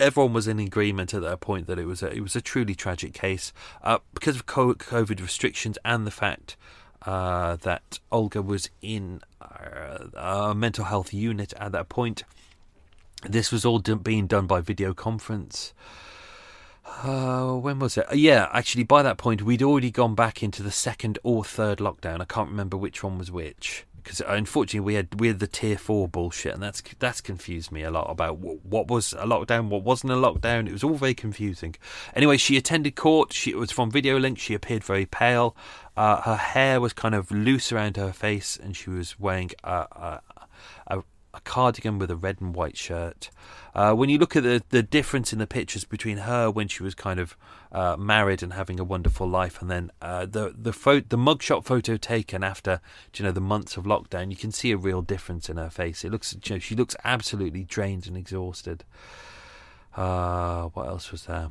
[0.00, 2.74] everyone was in agreement at that point that it was a, it was a truly
[2.74, 6.56] tragic case uh, because of COVID restrictions and the fact
[7.02, 12.24] uh, that Olga was in uh, a mental health unit at that point.
[13.28, 15.74] This was all do- being done by video conference.
[17.02, 18.06] Uh, when was it?
[18.10, 21.78] Uh, yeah, actually, by that point, we'd already gone back into the second or third
[21.78, 22.20] lockdown.
[22.20, 25.76] I can't remember which one was which because unfortunately we had we had the tier
[25.78, 29.68] four bullshit, and that's that's confused me a lot about what, what, was a lockdown,
[29.68, 30.66] what wasn't a lockdown.
[30.66, 31.74] It was all very confusing.
[32.14, 33.32] Anyway, she attended court.
[33.32, 34.38] She was from video link.
[34.38, 35.56] She appeared very pale.
[35.96, 39.70] Uh, her hair was kind of loose around her face, and she was wearing a,
[39.70, 40.20] a,
[40.86, 41.02] a,
[41.34, 43.30] a cardigan with a red and white shirt.
[43.74, 46.82] Uh, when you look at the the difference in the pictures between her when she
[46.82, 47.36] was kind of
[47.72, 51.64] uh, married and having a wonderful life, and then uh, the the pho- the mugshot
[51.64, 52.80] photo taken after
[53.14, 56.04] you know the months of lockdown, you can see a real difference in her face.
[56.04, 58.84] It looks you know, she looks absolutely drained and exhausted.
[59.96, 61.50] Uh, what else was there?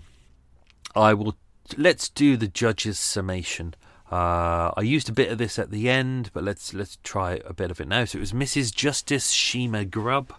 [0.96, 1.36] I will.
[1.78, 3.76] Let's do the judge's summation.
[4.12, 7.54] Uh, I used a bit of this at the end, but let's let's try a
[7.54, 8.06] bit of it now.
[8.06, 8.74] So it was Mrs.
[8.74, 10.34] Justice Cheema-Grubb.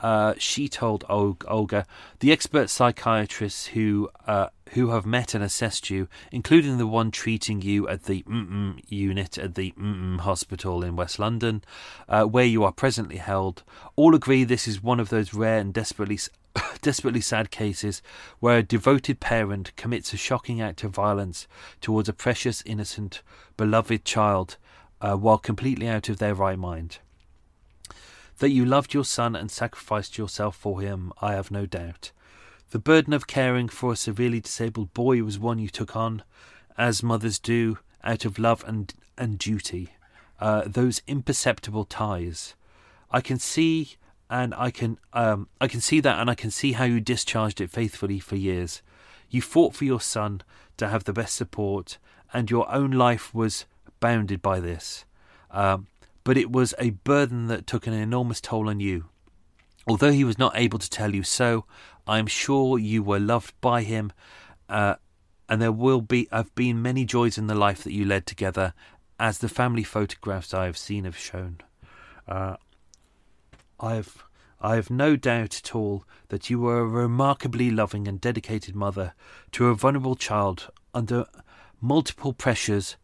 [0.00, 1.86] Uh, she told Olga,
[2.18, 7.62] the expert psychiatrists who uh, who have met and assessed you, including the one treating
[7.62, 11.62] you at the mm unit at the mm hospital in West London,
[12.08, 13.62] uh, where you are presently held,
[13.94, 16.18] all agree this is one of those rare and desperately
[16.82, 18.02] desperately sad cases
[18.40, 21.46] where a devoted parent commits a shocking act of violence
[21.80, 23.22] towards a precious, innocent,
[23.56, 24.56] beloved child
[25.00, 26.98] uh, while completely out of their right mind.
[28.38, 32.12] That you loved your son and sacrificed yourself for him, I have no doubt.
[32.70, 36.22] The burden of caring for a severely disabled boy was one you took on,
[36.78, 39.90] as mothers do, out of love and, and duty.
[40.40, 42.54] Uh, those imperceptible ties.
[43.10, 43.96] I can see
[44.32, 47.60] and I can um, I can see that, and I can see how you discharged
[47.60, 48.80] it faithfully for years.
[49.28, 50.40] You fought for your son
[50.78, 51.98] to have the best support,
[52.32, 53.66] and your own life was
[54.00, 55.04] bounded by this.
[55.50, 55.86] Um,
[56.24, 59.04] but it was a burden that took an enormous toll on you.
[59.86, 61.66] Although he was not able to tell you so,
[62.06, 64.12] I am sure you were loved by him,
[64.66, 64.94] uh,
[65.46, 68.72] and there will be have been many joys in the life that you led together,
[69.20, 71.58] as the family photographs I have seen have shown.
[72.26, 72.56] Uh,
[73.82, 74.24] I have
[74.60, 79.12] I have no doubt at all that you were a remarkably loving and dedicated mother
[79.50, 81.26] to a vulnerable child under
[81.80, 82.96] multiple pressures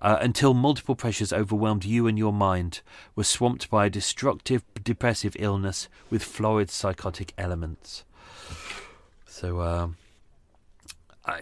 [0.00, 2.80] uh, until multiple pressures overwhelmed you and your mind
[3.14, 8.04] were swamped by a destructive depressive illness with florid psychotic elements.
[9.26, 9.96] So um,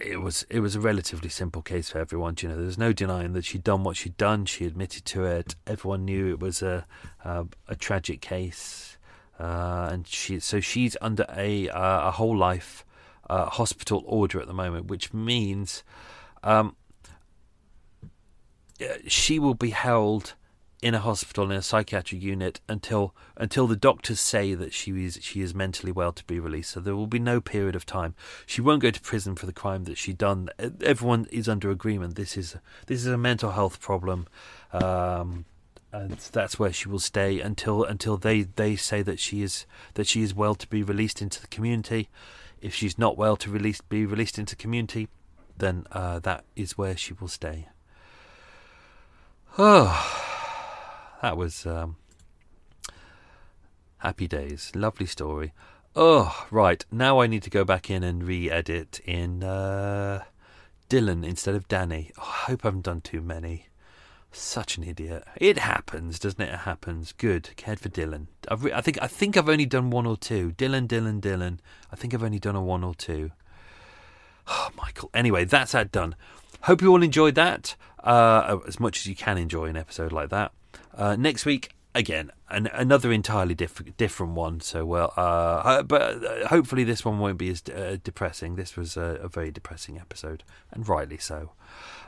[0.01, 2.35] it was it was a relatively simple case for everyone.
[2.39, 4.45] You know, there's no denying that she'd done what she'd done.
[4.45, 5.55] She admitted to it.
[5.65, 6.85] Everyone knew it was a
[7.23, 8.97] a, a tragic case,
[9.39, 12.85] uh, and she so she's under a uh, a whole life
[13.29, 15.83] uh, hospital order at the moment, which means
[16.43, 16.75] um,
[19.07, 20.33] she will be held
[20.81, 25.19] in a hospital in a psychiatric unit until until the doctors say that she is
[25.21, 26.71] she is mentally well to be released.
[26.71, 28.15] So there will be no period of time.
[28.45, 30.49] She won't go to prison for the crime that she done.
[30.83, 32.15] Everyone is under agreement.
[32.15, 32.55] This is
[32.87, 34.27] this is a mental health problem,
[34.73, 35.45] um,
[35.91, 40.07] and that's where she will stay until until they, they say that she is that
[40.07, 42.09] she is well to be released into the community.
[42.59, 45.09] If she's not well to release be released into the community,
[45.55, 47.67] then uh, that is where she will stay.
[49.59, 50.17] Oh
[51.21, 51.97] that was um,
[53.97, 54.71] happy days.
[54.75, 55.53] Lovely story.
[55.95, 56.85] Oh, right.
[56.91, 60.23] Now I need to go back in and re edit in uh,
[60.89, 62.11] Dylan instead of Danny.
[62.17, 63.67] Oh, I hope I haven't done too many.
[64.31, 65.25] Such an idiot.
[65.35, 66.53] It happens, doesn't it?
[66.53, 67.11] It happens.
[67.11, 67.49] Good.
[67.57, 68.27] Cared for Dylan.
[68.57, 70.53] Re- I think I think I've only done one or two.
[70.53, 71.59] Dylan, Dylan, Dylan.
[71.91, 73.31] I think I've only done a one or two.
[74.47, 75.09] Oh, Michael.
[75.13, 76.15] Anyway, that's that done.
[76.61, 80.29] Hope you all enjoyed that uh, as much as you can enjoy an episode like
[80.29, 80.53] that.
[80.93, 84.59] Uh, next week, again, an, another entirely diff- different one.
[84.61, 88.55] So, well, uh, but uh, hopefully this one won't be as uh, depressing.
[88.55, 91.51] This was a, a, very depressing episode, and rightly so.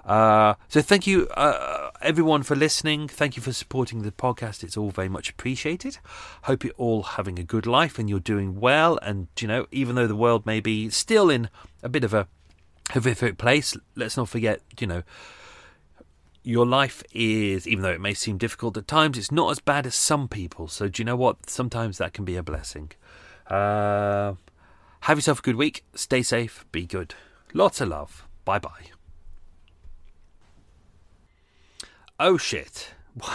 [0.05, 3.07] Uh, so, thank you, uh, everyone, for listening.
[3.07, 4.63] Thank you for supporting the podcast.
[4.63, 5.97] It's all very much appreciated.
[6.43, 8.99] Hope you're all having a good life and you're doing well.
[9.01, 11.49] And, you know, even though the world may be still in
[11.81, 12.27] a bit of a
[12.91, 15.03] horrific place, let's not forget, you know,
[16.43, 19.85] your life is, even though it may seem difficult at times, it's not as bad
[19.87, 20.67] as some people.
[20.67, 21.49] So, do you know what?
[21.49, 22.91] Sometimes that can be a blessing.
[23.47, 24.33] Uh,
[25.01, 25.83] have yourself a good week.
[25.95, 26.65] Stay safe.
[26.71, 27.15] Be good.
[27.53, 28.27] Lots of love.
[28.45, 28.91] Bye bye.
[32.19, 32.91] Oh shit.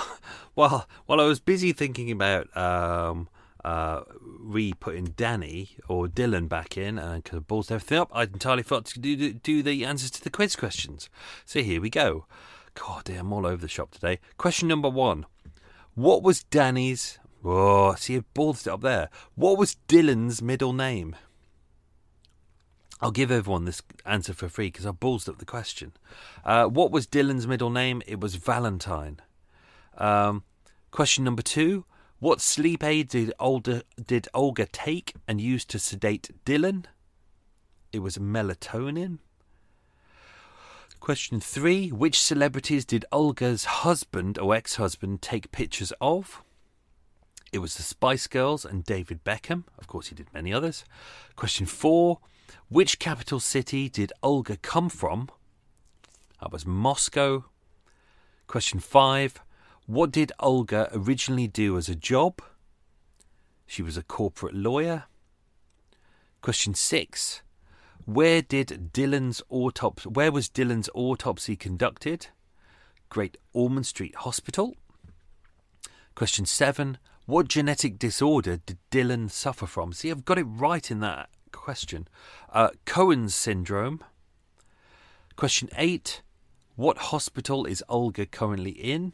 [0.59, 3.29] Well, while I was busy thinking about um,
[3.65, 4.01] uh,
[4.41, 8.65] re putting Danny or Dylan back in and could have ballsed everything up, I entirely
[8.65, 11.09] forgot to do, do the answers to the quiz questions.
[11.45, 12.27] So here we go.
[12.79, 14.21] God damn, I'm all over the shop today.
[14.37, 15.27] Question number one.
[15.95, 17.19] What was Danny's.
[17.45, 19.09] Oh, see, it balls it up there.
[19.35, 21.17] What was Dylan's middle name?
[23.01, 25.93] I'll give everyone this answer for free because I ballsed up the question.
[26.45, 28.03] Uh, what was Dylan's middle name?
[28.07, 29.21] It was Valentine.
[29.97, 30.45] Um,
[30.91, 31.85] question number two.
[32.21, 36.87] What sleep aid did Olga, did Olga take and use to sedate Dylan?
[37.93, 39.19] It was melatonin.
[41.01, 46.43] Question three Which celebrities did Olga's husband or ex husband take pictures of?
[47.53, 49.65] It was the Spice Girls and David Beckham.
[49.79, 50.85] Of course, he did many others.
[51.37, 52.19] Question four
[52.69, 55.31] Which capital city did Olga come from?
[56.41, 57.47] That was Moscow.
[58.47, 59.41] Question five
[59.87, 62.43] What did Olga originally do as a job?
[63.67, 65.05] She was a corporate lawyer.
[66.43, 67.43] Question six
[68.09, 70.09] where did Dylan's autopsy?
[70.09, 72.29] Where was Dylan's autopsy conducted?
[73.11, 74.77] Great Ormond Street Hospital.
[76.15, 76.97] Question seven:
[77.27, 79.93] What genetic disorder did Dylan suffer from?
[79.93, 82.09] See, I've got it right in that question.
[82.51, 84.03] Uh, Cohen's syndrome.
[85.37, 86.23] Question eight:
[86.77, 89.13] What hospital is Olga currently in?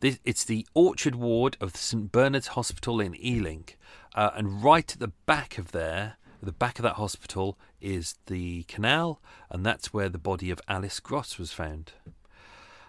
[0.00, 3.66] It's the Orchard Ward of St Bernard's Hospital in Ealing,
[4.14, 8.16] uh, and right at the back of there at the back of that hospital is
[8.26, 11.92] the canal, and that's where the body of Alice Gross was found.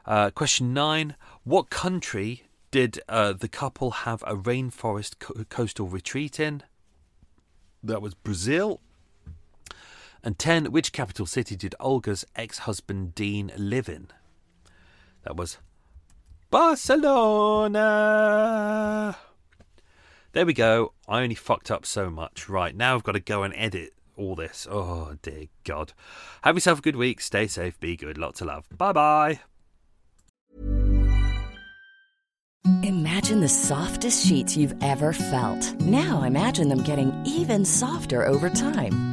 [0.07, 6.39] Uh, question nine What country did uh, the couple have a rainforest co- coastal retreat
[6.39, 6.63] in?
[7.83, 8.81] That was Brazil.
[10.23, 10.71] And 10.
[10.71, 14.07] Which capital city did Olga's ex husband Dean live in?
[15.23, 15.59] That was
[16.49, 17.83] Barcelona.
[20.33, 20.93] There we go.
[21.07, 22.49] I only fucked up so much.
[22.49, 24.67] Right, now I've got to go and edit all this.
[24.69, 25.93] Oh, dear God.
[26.41, 27.21] Have yourself a good week.
[27.21, 27.79] Stay safe.
[27.79, 28.17] Be good.
[28.17, 28.65] Lots of love.
[28.75, 29.39] Bye bye.
[32.81, 35.79] Imagine the softest sheets you've ever felt.
[35.81, 39.12] Now imagine them getting even softer over time.